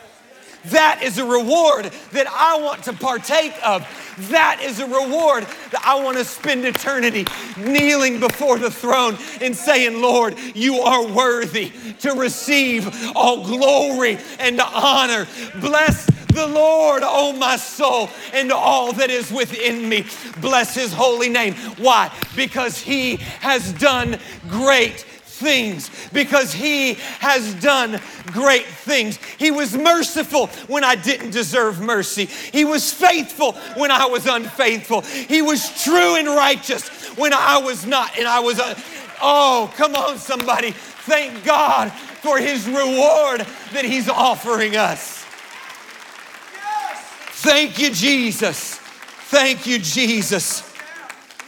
That 0.67 1.01
is 1.04 1.17
a 1.17 1.25
reward 1.25 1.91
that 2.12 2.28
I 2.28 2.60
want 2.62 2.84
to 2.84 2.93
partake 2.93 3.54
of. 3.63 3.88
That 4.30 4.62
is 4.62 4.80
a 4.80 4.86
reward 4.86 5.43
that 5.71 5.82
I 5.86 6.01
want 6.01 6.17
to 6.17 6.25
spend 6.25 6.65
eternity 6.65 7.25
kneeling 7.58 8.19
before 8.19 8.58
the 8.58 8.71
throne 8.71 9.17
and 9.41 9.56
saying, 9.56 10.01
Lord, 10.01 10.38
you 10.54 10.78
are 10.78 11.06
worthy 11.06 11.71
to 11.99 12.13
receive 12.13 13.12
all 13.15 13.45
glory 13.45 14.17
and 14.39 14.60
honor. 14.62 15.28
Bless 15.60 16.06
the 16.36 16.47
Lord, 16.47 17.01
oh 17.04 17.34
my 17.34 17.56
soul, 17.58 18.10
and 18.34 18.51
all 18.51 18.93
that 18.93 19.10
is 19.10 19.32
within 19.32 19.88
me. 19.88 20.06
Bless 20.41 20.75
his 20.75 20.93
holy 20.93 21.30
name. 21.30 21.54
Why? 21.78 22.12
Because 22.36 22.78
he 22.78 23.17
has 23.39 23.71
done 23.73 24.19
great 24.49 25.06
things 25.36 25.89
because 26.13 26.54
he 26.54 26.95
has 27.19 27.54
done 27.56 28.00
great 28.28 28.65
things. 28.65 29.17
He 29.38 29.52
was 29.52 29.76
merciful 29.76 30.48
when 30.67 30.84
I 30.84 30.95
didn't 30.95 31.32
deserve 31.32 31.82
mercy. 31.82 32.26
He 32.26 32.65
was 32.65 32.91
faithful 32.91 33.54
when 33.76 33.91
I 33.91 34.06
was 34.06 34.26
unfaithful. 34.26 35.02
He 35.02 35.41
was 35.41 35.84
true 35.84 36.15
and 36.15 36.28
righteous 36.28 36.88
when 37.17 37.34
I 37.34 37.58
was 37.60 37.86
not. 37.86 38.17
And 38.17 38.28
I 38.28 38.39
was, 38.39 38.60
a, 38.60 38.76
oh, 39.21 39.71
come 39.76 39.95
on, 39.95 40.17
somebody. 40.17 40.71
Thank 40.71 41.43
God 41.43 41.91
for 41.91 42.39
his 42.39 42.67
reward 42.67 43.45
that 43.74 43.86
he's 43.86 44.10
offering 44.10 44.76
us. 44.76 45.24
Thank 47.45 47.78
you, 47.78 47.91
Jesus. 47.91 48.76
Thank 49.28 49.67
you, 49.67 49.78
Jesus. 49.78 50.64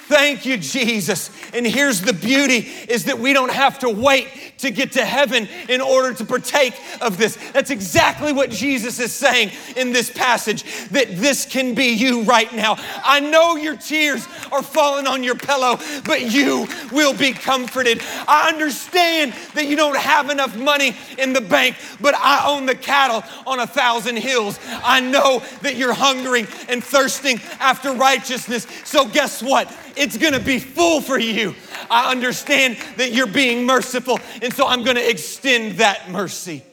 Thank 0.07 0.45
you, 0.45 0.57
Jesus. 0.57 1.29
And 1.53 1.67
here's 1.67 1.99
the 1.99 2.13
beauty 2.13 2.59
is 2.87 3.05
that 3.05 3.19
we 3.19 3.33
don't 3.33 3.51
have 3.51 3.79
to 3.79 3.89
wait 3.89 4.56
to 4.57 4.71
get 4.71 4.93
to 4.93 5.05
heaven 5.05 5.47
in 5.69 5.81
order 5.81 6.13
to 6.13 6.25
partake 6.25 6.73
of 7.01 7.17
this. 7.17 7.37
That's 7.51 7.69
exactly 7.69 8.33
what 8.33 8.49
Jesus 8.49 8.99
is 8.99 9.13
saying 9.13 9.51
in 9.75 9.93
this 9.93 10.09
passage 10.09 10.63
that 10.89 11.17
this 11.17 11.45
can 11.45 11.73
be 11.73 11.93
you 11.93 12.23
right 12.23 12.51
now. 12.53 12.75
I 13.03 13.19
know 13.19 13.55
your 13.55 13.75
tears 13.75 14.27
are 14.51 14.63
falling 14.63 15.07
on 15.07 15.23
your 15.23 15.35
pillow, 15.35 15.79
but 16.05 16.31
you 16.31 16.67
will 16.91 17.13
be 17.13 17.31
comforted. 17.31 18.01
I 18.27 18.49
understand 18.49 19.33
that 19.53 19.67
you 19.67 19.75
don't 19.75 19.97
have 19.97 20.29
enough 20.29 20.55
money 20.55 20.95
in 21.17 21.33
the 21.33 21.41
bank, 21.41 21.75
but 22.01 22.15
I 22.15 22.47
own 22.47 22.65
the 22.65 22.75
cattle 22.75 23.23
on 23.45 23.59
a 23.59 23.67
thousand 23.67 24.17
hills. 24.17 24.59
I 24.67 24.99
know 24.99 25.43
that 25.61 25.75
you're 25.75 25.93
hungering 25.93 26.47
and 26.69 26.83
thirsting 26.83 27.39
after 27.59 27.93
righteousness. 27.93 28.67
So, 28.83 29.07
guess 29.07 29.41
what? 29.41 29.73
It's 29.95 30.17
gonna 30.17 30.39
be 30.39 30.59
full 30.59 31.01
for 31.01 31.19
you. 31.19 31.55
I 31.89 32.11
understand 32.11 32.77
that 32.97 33.13
you're 33.13 33.27
being 33.27 33.65
merciful, 33.65 34.19
and 34.47 34.55
so 34.55 34.65
I'm 34.65 34.83
gonna 34.83 35.01
extend 35.01 35.79
that 35.79 36.09
mercy. 36.09 36.63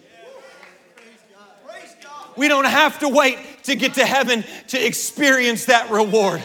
We 2.37 2.47
don't 2.47 2.67
have 2.67 3.01
to 3.01 3.09
wait 3.09 3.37
to 3.65 3.75
get 3.75 3.95
to 3.95 4.07
heaven 4.07 4.45
to 4.69 4.87
experience 4.87 5.65
that 5.65 5.91
reward 5.91 6.41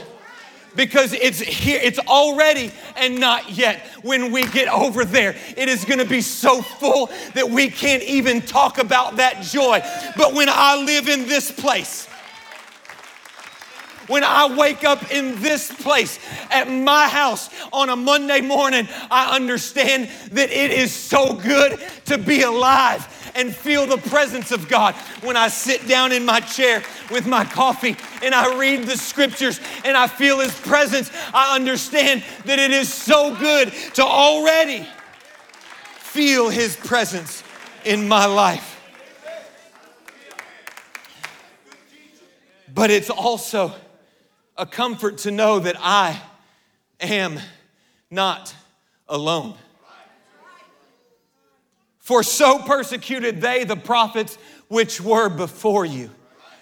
because 0.76 1.14
it's 1.14 1.40
here, 1.40 1.80
it's 1.84 2.00
already 2.00 2.72
and 2.96 3.20
not 3.20 3.52
yet. 3.52 3.86
When 4.02 4.32
we 4.32 4.48
get 4.48 4.70
over 4.70 5.06
there, 5.06 5.36
it 5.56 5.70
is 5.70 5.86
gonna 5.86 6.04
be 6.04 6.22
so 6.22 6.64
full 6.64 7.12
that 7.36 7.48
we 7.48 7.70
can't 7.70 8.02
even 8.02 8.42
talk 8.42 8.80
about 8.80 9.18
that 9.18 9.44
joy. 9.44 9.84
But 10.18 10.34
when 10.34 10.50
I 10.50 10.78
live 10.78 11.08
in 11.08 11.28
this 11.28 11.52
place, 11.52 12.09
when 14.10 14.24
I 14.24 14.54
wake 14.58 14.84
up 14.84 15.12
in 15.12 15.40
this 15.40 15.72
place 15.72 16.20
at 16.52 16.70
my 16.70 17.08
house 17.08 17.50
on 17.72 17.90
a 17.90 17.96
Monday 17.96 18.42
morning, 18.42 18.88
I 19.10 19.36
understand 19.36 20.10
that 20.32 20.50
it 20.52 20.72
is 20.72 20.94
so 20.94 21.36
good 21.36 21.80
to 22.06 22.18
be 22.18 22.42
alive 22.42 23.08
and 23.36 23.56
feel 23.56 23.86
the 23.86 23.98
presence 24.10 24.52
of 24.52 24.68
God. 24.68 24.96
When 25.22 25.38
I 25.38 25.48
sit 25.48 25.88
down 25.88 26.12
in 26.12 26.26
my 26.26 26.40
chair 26.40 26.84
with 27.12 27.28
my 27.28 27.46
coffee 27.46 27.96
and 28.24 28.34
I 28.34 28.58
read 28.58 28.86
the 28.86 28.98
scriptures 28.98 29.60
and 29.86 29.96
I 29.96 30.08
feel 30.08 30.40
His 30.40 30.60
presence, 30.60 31.12
I 31.32 31.56
understand 31.56 32.24
that 32.46 32.58
it 32.58 32.72
is 32.72 32.92
so 32.92 33.36
good 33.36 33.72
to 33.94 34.04
already 34.04 34.88
feel 36.00 36.50
His 36.50 36.76
presence 36.76 37.44
in 37.86 38.08
my 38.08 38.26
life. 38.26 38.76
But 42.74 42.90
it's 42.90 43.10
also 43.10 43.76
a 44.60 44.66
comfort 44.66 45.20
to 45.20 45.32
know 45.32 45.58
that 45.60 45.78
I 45.80 46.22
am 47.00 47.40
not 48.12 48.54
alone. 49.08 49.56
For 52.00 52.24
so 52.24 52.60
persecuted 52.60 53.40
they 53.40 53.64
the 53.64 53.78
prophets 53.78 54.38
which 54.68 55.00
were 55.00 55.30
before 55.30 55.86
you. 55.86 56.10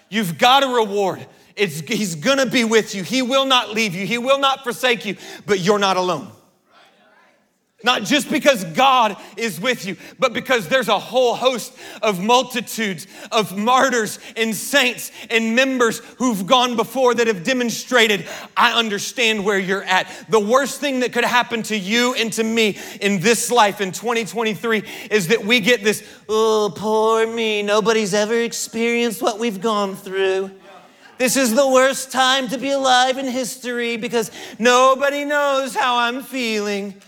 You've 0.08 0.38
got 0.38 0.62
a 0.62 0.68
reward. 0.68 1.26
It's, 1.56 1.80
he's 1.80 2.14
gonna 2.14 2.46
be 2.46 2.62
with 2.62 2.94
you. 2.94 3.02
He 3.02 3.20
will 3.20 3.44
not 3.44 3.74
leave 3.74 3.94
you. 3.94 4.06
He 4.06 4.16
will 4.16 4.38
not 4.38 4.62
forsake 4.62 5.04
you, 5.04 5.16
but 5.44 5.58
you're 5.58 5.80
not 5.80 5.96
alone. 5.96 6.30
Not 7.84 8.02
just 8.02 8.28
because 8.28 8.64
God 8.64 9.16
is 9.36 9.60
with 9.60 9.86
you, 9.86 9.96
but 10.18 10.32
because 10.32 10.66
there's 10.66 10.88
a 10.88 10.98
whole 10.98 11.36
host 11.36 11.72
of 12.02 12.20
multitudes 12.20 13.06
of 13.30 13.56
martyrs 13.56 14.18
and 14.36 14.52
saints 14.52 15.12
and 15.30 15.54
members 15.54 16.00
who've 16.16 16.44
gone 16.44 16.74
before 16.74 17.14
that 17.14 17.28
have 17.28 17.44
demonstrated, 17.44 18.26
I 18.56 18.72
understand 18.72 19.44
where 19.44 19.60
you're 19.60 19.84
at. 19.84 20.08
The 20.28 20.40
worst 20.40 20.80
thing 20.80 21.00
that 21.00 21.12
could 21.12 21.24
happen 21.24 21.62
to 21.64 21.78
you 21.78 22.14
and 22.14 22.32
to 22.32 22.42
me 22.42 22.76
in 23.00 23.20
this 23.20 23.48
life 23.48 23.80
in 23.80 23.92
2023 23.92 24.82
is 25.12 25.28
that 25.28 25.44
we 25.44 25.60
get 25.60 25.84
this, 25.84 26.02
oh, 26.28 26.72
poor 26.74 27.28
me, 27.28 27.62
nobody's 27.62 28.12
ever 28.12 28.40
experienced 28.40 29.22
what 29.22 29.38
we've 29.38 29.60
gone 29.60 29.94
through. 29.94 30.50
This 31.18 31.36
is 31.36 31.54
the 31.54 31.68
worst 31.68 32.10
time 32.10 32.48
to 32.48 32.58
be 32.58 32.70
alive 32.70 33.18
in 33.18 33.26
history 33.26 33.96
because 33.96 34.32
nobody 34.58 35.24
knows 35.24 35.76
how 35.76 35.98
I'm 35.98 36.24
feeling 36.24 37.00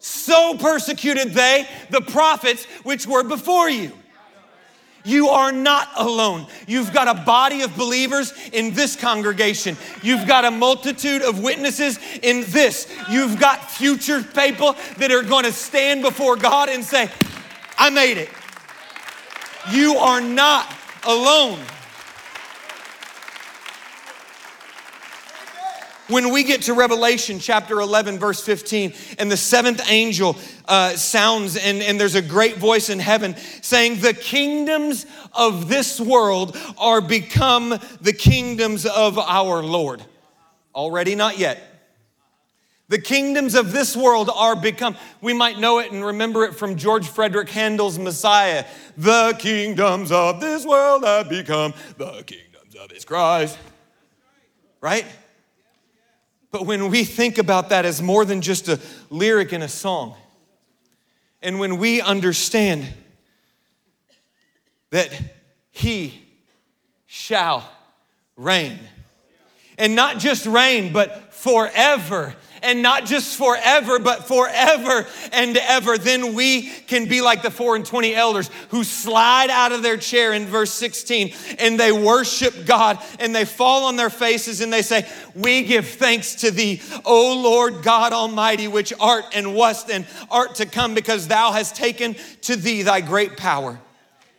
so 0.00 0.56
persecuted 0.58 1.32
they 1.32 1.68
the 1.90 2.00
prophets 2.00 2.64
which 2.82 3.06
were 3.06 3.22
before 3.22 3.70
you. 3.70 3.92
You 5.04 5.28
are 5.28 5.52
not 5.52 5.88
alone. 5.96 6.46
You've 6.66 6.92
got 6.92 7.08
a 7.08 7.22
body 7.22 7.62
of 7.62 7.76
believers 7.76 8.34
in 8.52 8.74
this 8.74 8.96
congregation. 8.96 9.76
You've 10.02 10.26
got 10.26 10.44
a 10.44 10.50
multitude 10.50 11.22
of 11.22 11.42
witnesses 11.42 11.98
in 12.22 12.44
this. 12.48 12.86
You've 13.08 13.40
got 13.40 13.70
future 13.70 14.22
people 14.22 14.74
that 14.98 15.10
are 15.10 15.22
going 15.22 15.44
to 15.44 15.52
stand 15.52 16.02
before 16.02 16.36
God 16.36 16.68
and 16.68 16.84
say, 16.84 17.10
I 17.78 17.88
made 17.88 18.18
it. 18.18 18.28
You 19.70 19.94
are 19.94 20.20
not 20.20 20.70
alone. 21.04 21.58
When 26.10 26.32
we 26.32 26.42
get 26.42 26.62
to 26.62 26.74
Revelation 26.74 27.38
chapter 27.38 27.78
11, 27.78 28.18
verse 28.18 28.40
15, 28.40 28.92
and 29.20 29.30
the 29.30 29.36
seventh 29.36 29.80
angel 29.88 30.36
uh, 30.66 30.96
sounds, 30.96 31.56
and, 31.56 31.80
and 31.80 32.00
there's 32.00 32.16
a 32.16 32.22
great 32.22 32.56
voice 32.56 32.90
in 32.90 32.98
heaven 32.98 33.36
saying, 33.62 34.00
The 34.00 34.12
kingdoms 34.12 35.06
of 35.32 35.68
this 35.68 36.00
world 36.00 36.58
are 36.78 37.00
become 37.00 37.78
the 38.00 38.12
kingdoms 38.12 38.86
of 38.86 39.20
our 39.20 39.62
Lord. 39.62 40.02
Already 40.74 41.14
not 41.14 41.38
yet. 41.38 41.62
The 42.88 43.00
kingdoms 43.00 43.54
of 43.54 43.70
this 43.70 43.96
world 43.96 44.30
are 44.34 44.56
become, 44.56 44.96
we 45.20 45.32
might 45.32 45.60
know 45.60 45.78
it 45.78 45.92
and 45.92 46.04
remember 46.04 46.42
it 46.42 46.56
from 46.56 46.74
George 46.74 47.06
Frideric 47.06 47.50
Handel's 47.50 48.00
Messiah. 48.00 48.64
The 48.96 49.36
kingdoms 49.38 50.10
of 50.10 50.40
this 50.40 50.66
world 50.66 51.04
have 51.04 51.28
become 51.28 51.72
the 51.98 52.24
kingdoms 52.26 52.74
of 52.74 52.90
his 52.90 53.04
Christ. 53.04 53.56
Right? 54.80 55.06
But 56.50 56.66
when 56.66 56.90
we 56.90 57.04
think 57.04 57.38
about 57.38 57.68
that 57.68 57.84
as 57.84 58.02
more 58.02 58.24
than 58.24 58.40
just 58.40 58.68
a 58.68 58.80
lyric 59.08 59.52
in 59.52 59.62
a 59.62 59.68
song, 59.68 60.16
and 61.42 61.60
when 61.60 61.78
we 61.78 62.00
understand 62.00 62.86
that 64.90 65.10
He 65.70 66.22
shall 67.06 67.70
reign, 68.36 68.78
and 69.80 69.96
not 69.96 70.18
just 70.18 70.46
reign, 70.46 70.92
but 70.92 71.32
forever 71.32 72.34
and 72.62 72.82
not 72.82 73.06
just 73.06 73.38
forever, 73.38 73.98
but 73.98 74.28
forever 74.28 75.06
and 75.32 75.56
ever, 75.56 75.96
then 75.96 76.34
we 76.34 76.68
can 76.68 77.08
be 77.08 77.22
like 77.22 77.42
the 77.42 77.50
four 77.50 77.76
and 77.76 77.86
20 77.86 78.14
elders 78.14 78.50
who 78.68 78.84
slide 78.84 79.48
out 79.48 79.72
of 79.72 79.82
their 79.82 79.96
chair 79.96 80.34
in 80.34 80.44
verse 80.46 80.70
16 80.72 81.32
and 81.58 81.80
they 81.80 81.90
worship 81.92 82.66
God 82.66 82.98
and 83.18 83.34
they 83.34 83.46
fall 83.46 83.84
on 83.84 83.96
their 83.96 84.10
faces 84.10 84.60
and 84.60 84.70
they 84.70 84.82
say, 84.82 85.08
We 85.34 85.62
give 85.64 85.86
thanks 85.86 86.36
to 86.36 86.50
thee, 86.50 86.82
O 87.06 87.40
Lord 87.42 87.82
God 87.82 88.12
Almighty, 88.12 88.68
which 88.68 88.92
art 89.00 89.24
and 89.32 89.54
wast 89.54 89.90
and 89.90 90.06
art 90.30 90.56
to 90.56 90.66
come, 90.66 90.94
because 90.94 91.28
thou 91.28 91.52
hast 91.52 91.74
taken 91.74 92.14
to 92.42 92.56
thee 92.56 92.82
thy 92.82 93.00
great 93.00 93.36
power 93.36 93.80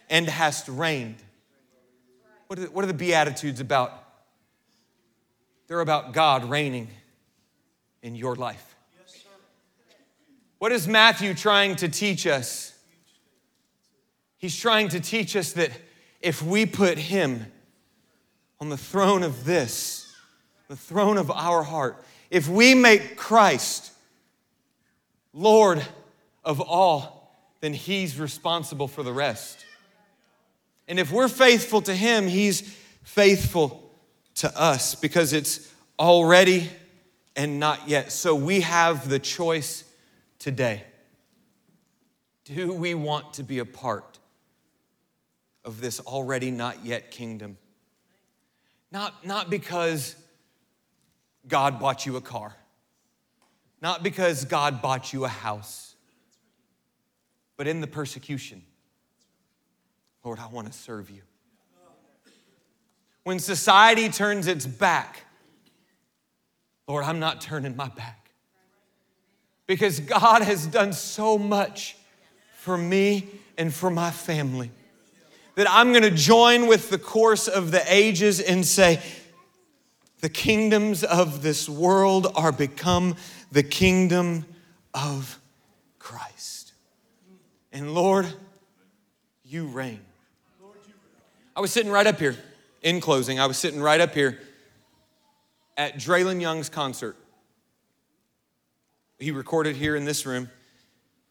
and 0.10 0.28
hast 0.28 0.68
reigned. 0.70 1.16
What 2.48 2.60
are 2.60 2.64
the, 2.64 2.72
what 2.72 2.84
are 2.84 2.88
the 2.88 2.94
Beatitudes 2.94 3.60
about? 3.60 4.01
They're 5.72 5.80
about 5.80 6.12
God 6.12 6.50
reigning 6.50 6.90
in 8.04 8.14
your 8.14 8.36
life. 8.36 8.76
What 10.60 10.74
is 10.74 10.86
Matthew 10.86 11.34
trying 11.34 11.78
to 11.78 11.88
teach 11.88 12.28
us? 12.28 12.78
He's 14.38 14.60
trying 14.60 14.90
to 14.90 15.00
teach 15.00 15.34
us 15.38 15.54
that 15.54 15.72
if 16.20 16.44
we 16.44 16.66
put 16.66 16.98
him 16.98 17.46
on 18.60 18.68
the 18.68 18.76
throne 18.76 19.24
of 19.24 19.46
this, 19.46 20.14
the 20.68 20.76
throne 20.76 21.18
of 21.18 21.32
our 21.32 21.64
heart, 21.64 22.04
if 22.30 22.50
we 22.50 22.76
make 22.76 23.16
Christ 23.16 23.94
Lord 25.32 25.82
of 26.44 26.60
all, 26.60 27.34
then 27.62 27.72
he's 27.72 28.20
responsible 28.20 28.90
for 28.90 29.04
the 29.04 29.14
rest. 29.14 29.66
And 30.90 31.00
if 31.00 31.14
we're 31.14 31.30
faithful 31.30 31.82
to 31.84 31.96
him, 31.96 32.28
he's 32.28 32.60
faithful 33.04 33.81
to 34.36 34.60
us 34.60 34.96
because 34.96 35.34
it's 35.34 35.72
already 36.00 36.70
and 37.36 37.60
not 37.60 37.88
yet. 37.88 38.12
So 38.12 38.36
we 38.36 38.62
have 38.62 39.10
the 39.10 39.20
choice 39.20 39.84
today. 40.40 40.84
Do 42.46 42.74
we 42.74 42.94
want 42.94 43.34
to 43.36 43.44
be 43.44 43.60
a 43.60 43.66
part 43.66 44.20
of 45.64 45.80
this 45.80 46.00
already 46.00 46.52
not 46.52 46.86
yet 46.86 47.12
kingdom? 47.12 47.58
Not, 48.92 49.26
not 49.26 49.50
because 49.50 50.16
God 51.48 51.80
bought 51.80 52.06
you 52.06 52.18
a 52.18 52.22
car, 52.22 52.56
not 53.82 54.04
because 54.04 54.46
God 54.46 54.82
bought 54.82 55.14
you 55.14 55.24
a 55.24 55.30
house, 55.30 55.96
but 57.58 57.68
in 57.68 57.80
the 57.80 57.88
persecution. 57.88 58.64
Lord, 60.24 60.40
I 60.40 60.48
want 60.48 60.68
to 60.68 60.74
serve 60.74 61.10
you. 61.10 61.22
When 63.24 63.40
society 63.40 64.10
turns 64.10 64.48
its 64.48 64.66
back 64.66 65.26
Lord, 66.92 67.06
I'm 67.06 67.20
not 67.20 67.40
turning 67.40 67.78
my 67.78 67.88
back. 67.88 68.32
Because 69.66 70.02
God 70.02 70.42
has 70.42 70.68
done 70.68 70.92
so 70.92 71.38
much 71.38 71.96
for 72.58 72.78
me 72.78 73.28
and 73.58 73.74
for 73.74 73.90
my 73.90 74.12
family 74.12 74.72
that 75.56 75.68
I'm 75.70 75.92
going 75.92 76.04
to 76.04 76.12
join 76.12 76.68
with 76.68 76.90
the 76.90 76.98
course 76.98 77.48
of 77.48 77.72
the 77.72 77.82
ages 77.88 78.42
and 78.42 78.66
say, 78.66 79.00
the 80.20 80.28
kingdoms 80.28 81.06
of 81.06 81.42
this 81.42 81.70
world 81.70 82.28
are 82.36 82.52
become 82.52 83.16
the 83.54 83.64
kingdom 83.64 84.44
of 84.94 85.40
Christ. 85.98 86.74
And 87.72 87.94
Lord, 87.94 88.28
you 89.46 89.68
reign. 89.68 90.02
I 91.56 91.62
was 91.62 91.72
sitting 91.72 91.92
right 91.92 92.06
up 92.06 92.20
here, 92.20 92.36
in 92.82 93.00
closing, 93.02 93.40
I 93.40 93.46
was 93.46 93.58
sitting 93.58 93.82
right 93.82 94.00
up 94.00 94.14
here 94.14 94.40
at 95.78 95.98
Draylen 95.98 96.42
Young's 96.42 96.70
concert. 96.70 97.16
He 99.20 99.32
recorded 99.32 99.76
here 99.76 99.96
in 99.96 100.06
this 100.06 100.26
room. 100.26 100.50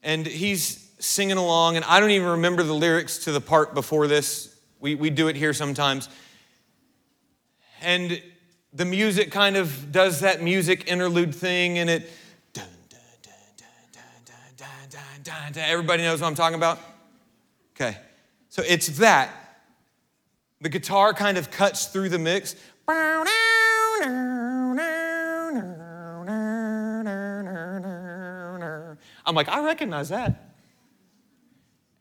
And 0.03 0.27
he's 0.27 0.89
singing 0.99 1.37
along, 1.37 1.77
and 1.77 1.85
I 1.85 2.01
don't 2.01 2.11
even 2.11 2.29
remember 2.29 2.63
the 2.63 2.75
lyrics 2.75 3.19
to 3.25 3.33
the 3.33 3.41
part 3.41 3.75
before 3.75 4.07
this. 4.07 4.55
We, 4.79 4.95
we 4.95 5.11
do 5.11 5.29
it 5.29 5.37
here 5.37 5.53
sometimes. 5.53 6.09
And 7.83 8.23
the 8.73 8.85
music 8.85 9.31
kind 9.31 9.57
of 9.57 9.93
does 9.93 10.21
that 10.21 10.43
music 10.43 10.91
interlude 10.91 11.35
thing, 11.35 11.79
and 11.79 11.91
it. 11.91 12.11
Everybody 15.57 16.03
knows 16.03 16.21
what 16.21 16.29
I'm 16.29 16.35
talking 16.35 16.57
about? 16.57 16.79
Okay. 17.75 17.97
So 18.51 18.63
it's 18.67 18.87
that. 18.99 19.50
The 20.61 20.69
guitar 20.69 21.15
kind 21.15 21.39
of 21.39 21.51
cuts 21.51 21.87
through 21.87 22.11
the 22.11 22.19
mix. 22.19 22.55
I'm 29.27 29.35
like, 29.35 29.49
I 29.49 29.65
recognize 29.65 30.11
that. 30.11 30.55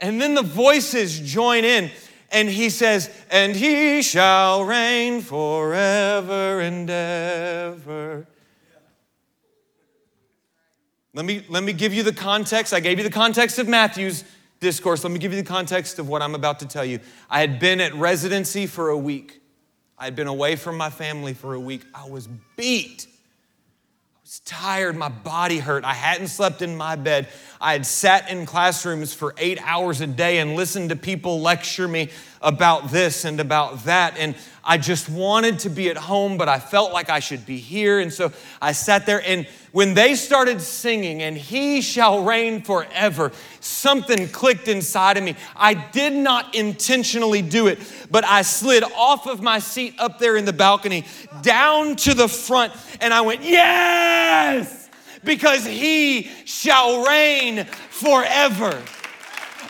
And 0.02 0.22
then 0.22 0.34
the 0.34 0.42
voices 0.42 1.20
join 1.20 1.64
in, 1.64 1.92
and 2.32 2.50
he 2.50 2.70
says, 2.70 3.10
And 3.30 3.56
he 3.56 4.02
shall 4.02 4.64
reign 4.64 5.22
forever 5.22 6.60
and 6.60 6.90
ever. 6.90 8.28
Let 11.14 11.26
me, 11.26 11.46
let 11.50 11.64
me 11.64 11.74
give 11.74 11.94
you 11.94 12.04
the 12.04 12.14
context. 12.14 12.74
I 12.74 12.80
gave 12.80 12.98
you 12.98 13.04
the 13.04 13.10
context 13.10 13.60
of 13.60 13.68
Matthew's 13.68 14.24
discourse. 14.60 15.04
Let 15.04 15.12
me 15.12 15.20
give 15.20 15.34
you 15.34 15.42
the 15.42 15.48
context 15.48 16.00
of 16.00 16.08
what 16.10 16.22
I'm 16.22 16.36
about 16.36 16.60
to 16.60 16.68
tell 16.68 16.86
you. 16.86 17.00
I 17.30 17.42
had 17.42 17.60
been 17.60 17.82
at 17.82 17.94
residency 17.96 18.68
for 18.68 18.90
a 18.90 18.98
week. 18.98 19.42
I 19.98 20.06
had 20.06 20.16
been 20.16 20.28
away 20.28 20.56
from 20.56 20.78
my 20.78 20.90
family 20.90 21.34
for 21.34 21.54
a 21.54 21.60
week. 21.60 21.84
I 21.94 22.08
was 22.08 22.28
beat 22.56 23.08
I 24.20 24.22
was 24.24 24.40
tired, 24.42 24.96
my 24.96 25.10
body 25.10 25.58
hurt. 25.58 25.84
I 25.84 25.94
hadn't 25.94 26.28
slept 26.28 26.62
in 26.62 26.78
my 26.78 26.96
bed. 26.96 27.30
I 27.60 27.72
had 27.72 27.86
sat 27.86 28.30
in 28.30 28.46
classrooms 28.46 29.14
for 29.14 29.34
eight 29.38 29.60
hours 29.64 30.02
a 30.02 30.08
day 30.08 30.38
and 30.38 30.56
listened 30.56 30.90
to 30.90 30.96
people 30.96 31.42
lecture 31.42 31.88
me 31.88 32.10
about 32.42 32.90
this 32.90 33.26
and 33.26 33.40
about 33.40 33.84
that. 33.86 34.18
And 34.18 34.36
I 34.64 34.78
just 34.78 35.10
wanted 35.10 35.60
to 35.60 35.70
be 35.70 35.90
at 35.90 35.98
home, 35.98 36.38
but 36.38 36.48
I 36.48 36.60
felt 36.60 36.94
like 36.94 37.10
I 37.10 37.20
should 37.20 37.46
be 37.46 37.58
here. 37.58 38.00
And 38.00 38.14
so 38.14 38.32
I 38.62 38.72
sat 38.72 39.06
there. 39.06 39.22
And 39.26 39.48
when 39.72 39.94
they 39.94 40.16
started 40.16 40.62
singing, 40.62 41.22
and 41.22 41.38
He 41.38 41.82
shall 41.82 42.24
reign 42.24 42.62
forever, 42.62 43.32
something 43.60 44.28
clicked 44.28 44.68
inside 44.68 45.18
of 45.18 45.24
me. 45.24 45.36
I 45.56 45.74
did 45.74 46.14
not 46.14 46.56
intentionally 46.56 47.42
do 47.42 47.68
it, 47.68 47.80
but 48.12 48.24
I 48.26 48.42
slid 48.42 48.84
off 48.96 49.28
of 49.28 49.42
my 49.42 49.60
seat 49.60 49.96
up 49.98 50.20
there 50.20 50.38
in 50.38 50.46
the 50.46 50.54
balcony 50.54 51.06
down 51.42 51.96
to 51.98 52.14
the 52.14 52.28
front, 52.28 52.74
and 53.02 53.14
I 53.14 53.22
went, 53.22 53.44
Yes! 53.44 54.90
Because 55.24 55.66
He 55.66 56.24
shall 56.46 57.06
reign 57.06 57.66
forever 57.66 58.82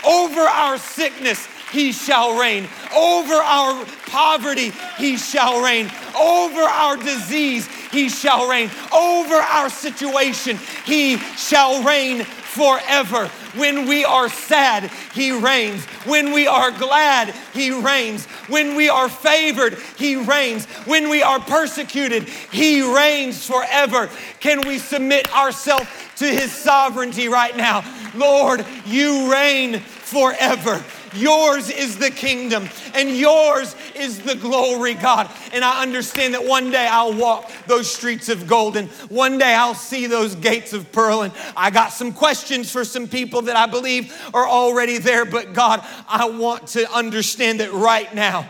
over 0.06 0.42
our 0.42 0.78
sickness 0.78 1.48
he 1.72 1.92
shall 1.92 2.40
reign. 2.40 2.68
Over 2.96 3.34
our 3.36 3.86
poverty, 4.08 4.72
he 4.98 5.18
shall 5.18 5.62
reign. 5.62 5.92
Over 6.20 6.62
our 6.62 6.98
disease, 6.98 7.68
he 7.92 8.10
shall 8.10 8.50
reign. 8.50 8.70
Over 8.94 9.36
our 9.36 9.70
situation, 9.70 10.58
he 10.86 11.18
shall 11.18 11.84
reign 11.84 12.26
forever. 12.50 13.28
When 13.56 13.88
we 13.88 14.06
are 14.06 14.30
sad, 14.30 14.92
He 15.14 15.32
reigns. 15.32 15.84
When 16.06 16.34
we 16.34 16.48
are 16.48 16.72
glad, 16.72 17.34
He 17.54 17.72
reigns. 17.72 18.26
When 18.48 18.76
we 18.76 18.90
are 18.90 19.10
favored, 19.10 19.78
He 19.98 20.16
reigns. 20.16 20.66
When 20.86 21.10
we 21.10 21.24
are 21.24 21.40
persecuted, 21.40 22.24
He 22.24 22.82
reigns 22.82 23.46
forever. 23.46 24.10
Can 24.40 24.68
we 24.68 24.78
submit 24.78 25.34
ourselves 25.34 25.88
to 26.18 26.26
His 26.26 26.52
sovereignty 26.52 27.28
right 27.28 27.56
now? 27.56 27.84
Lord, 28.16 28.66
you 28.86 29.32
reign 29.32 29.80
forever. 29.80 30.84
Yours 31.14 31.70
is 31.70 31.98
the 31.98 32.12
kingdom 32.12 32.68
and 32.94 33.10
yours 33.10 33.76
is 33.96 34.20
the 34.20 34.36
glory, 34.36 34.94
God. 34.94 35.30
And 35.54 35.64
I 35.64 35.82
understand 35.82 36.34
that 36.34 36.46
one 36.46 36.72
day 36.72 36.88
I'll 36.90 37.14
walk 37.14 37.52
those 37.68 37.92
streets 37.92 38.30
of 38.30 38.48
gold 38.48 38.78
and 38.78 38.90
one 39.10 39.38
day 39.38 39.54
I'll 39.54 39.76
see 39.76 40.08
those 40.08 40.36
gates 40.36 40.74
of 40.74 40.92
pearl. 40.92 41.22
And 41.22 41.34
I 41.56 41.72
got 41.72 41.90
some 41.90 42.14
questions 42.14 42.72
for 42.72 42.84
some 42.86 43.08
people 43.08 43.44
that 43.44 43.56
I 43.56 43.66
believe 43.66 44.14
are 44.34 44.48
already 44.48 44.98
there. 44.98 45.26
But 45.26 45.54
God, 45.54 45.86
I 46.08 46.30
want 46.30 46.68
to 46.70 46.92
understand 46.92 47.60
that 47.60 47.74
right 47.74 48.14
now 48.14 48.48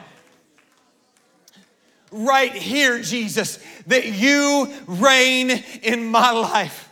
right 2.12 2.53
here, 2.53 3.01
Jesus, 3.01 3.60
that 3.88 4.07
you 4.07 4.68
reign 4.88 5.51
in 5.84 6.07
my 6.07 6.32
life 6.32 6.89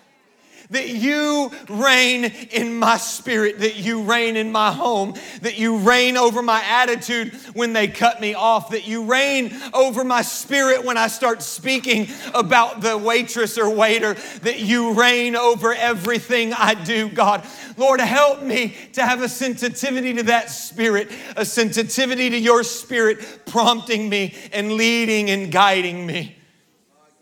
that 0.70 0.90
you 0.90 1.52
reign 1.70 2.26
in 2.52 2.78
my 2.78 2.98
spirit, 2.98 3.60
that 3.60 3.78
you 3.78 4.04
reign 4.04 4.36
in 4.36 4.52
my 4.52 4.72
home, 4.72 5.14
that 5.42 5.58
you 5.58 5.78
reign 5.78 6.18
over 6.18 6.42
my 6.42 6.62
attitude 6.64 7.34
when 7.54 7.74
they 7.74 7.88
cut 7.88 8.20
me 8.20 8.34
off, 8.34 8.72
that 8.72 8.88
you 8.88 9.06
reign 9.06 9.58
over 9.74 10.04
my 10.04 10.22
spirit 10.22 10.84
when 10.84 10.98
I 10.98 11.08
start 11.08 11.42
speaking 11.42 12.08
about 12.34 12.82
the 12.82 12.98
waitress 12.98 13.58
or 13.58 13.70
waiter, 13.70 14.16
that 14.42 14.60
you 14.60 14.94
reign 14.94 15.36
over 15.36 15.74
everything 15.74 16.54
I 16.54 16.74
do, 16.74 17.10
God. 17.10 17.46
Lord, 17.78 18.02
help 18.02 18.42
me 18.42 18.76
to 18.94 19.06
have 19.06 19.22
a 19.22 19.30
sensitivity 19.30 20.14
to 20.16 20.24
that 20.24 20.50
spirit, 20.50 21.12
a 21.36 21.46
sensitivity 21.46 22.30
to 22.30 22.38
your 22.38 22.64
spirit 22.64 23.46
prompting 23.46 24.10
me 24.10 24.36
and 24.52 24.74
leading 24.74 25.30
and 25.30 25.52
guiding 25.52 26.06
me. 26.06 26.36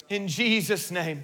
In 0.10 0.28
Jesus' 0.28 0.92
name. 0.92 1.24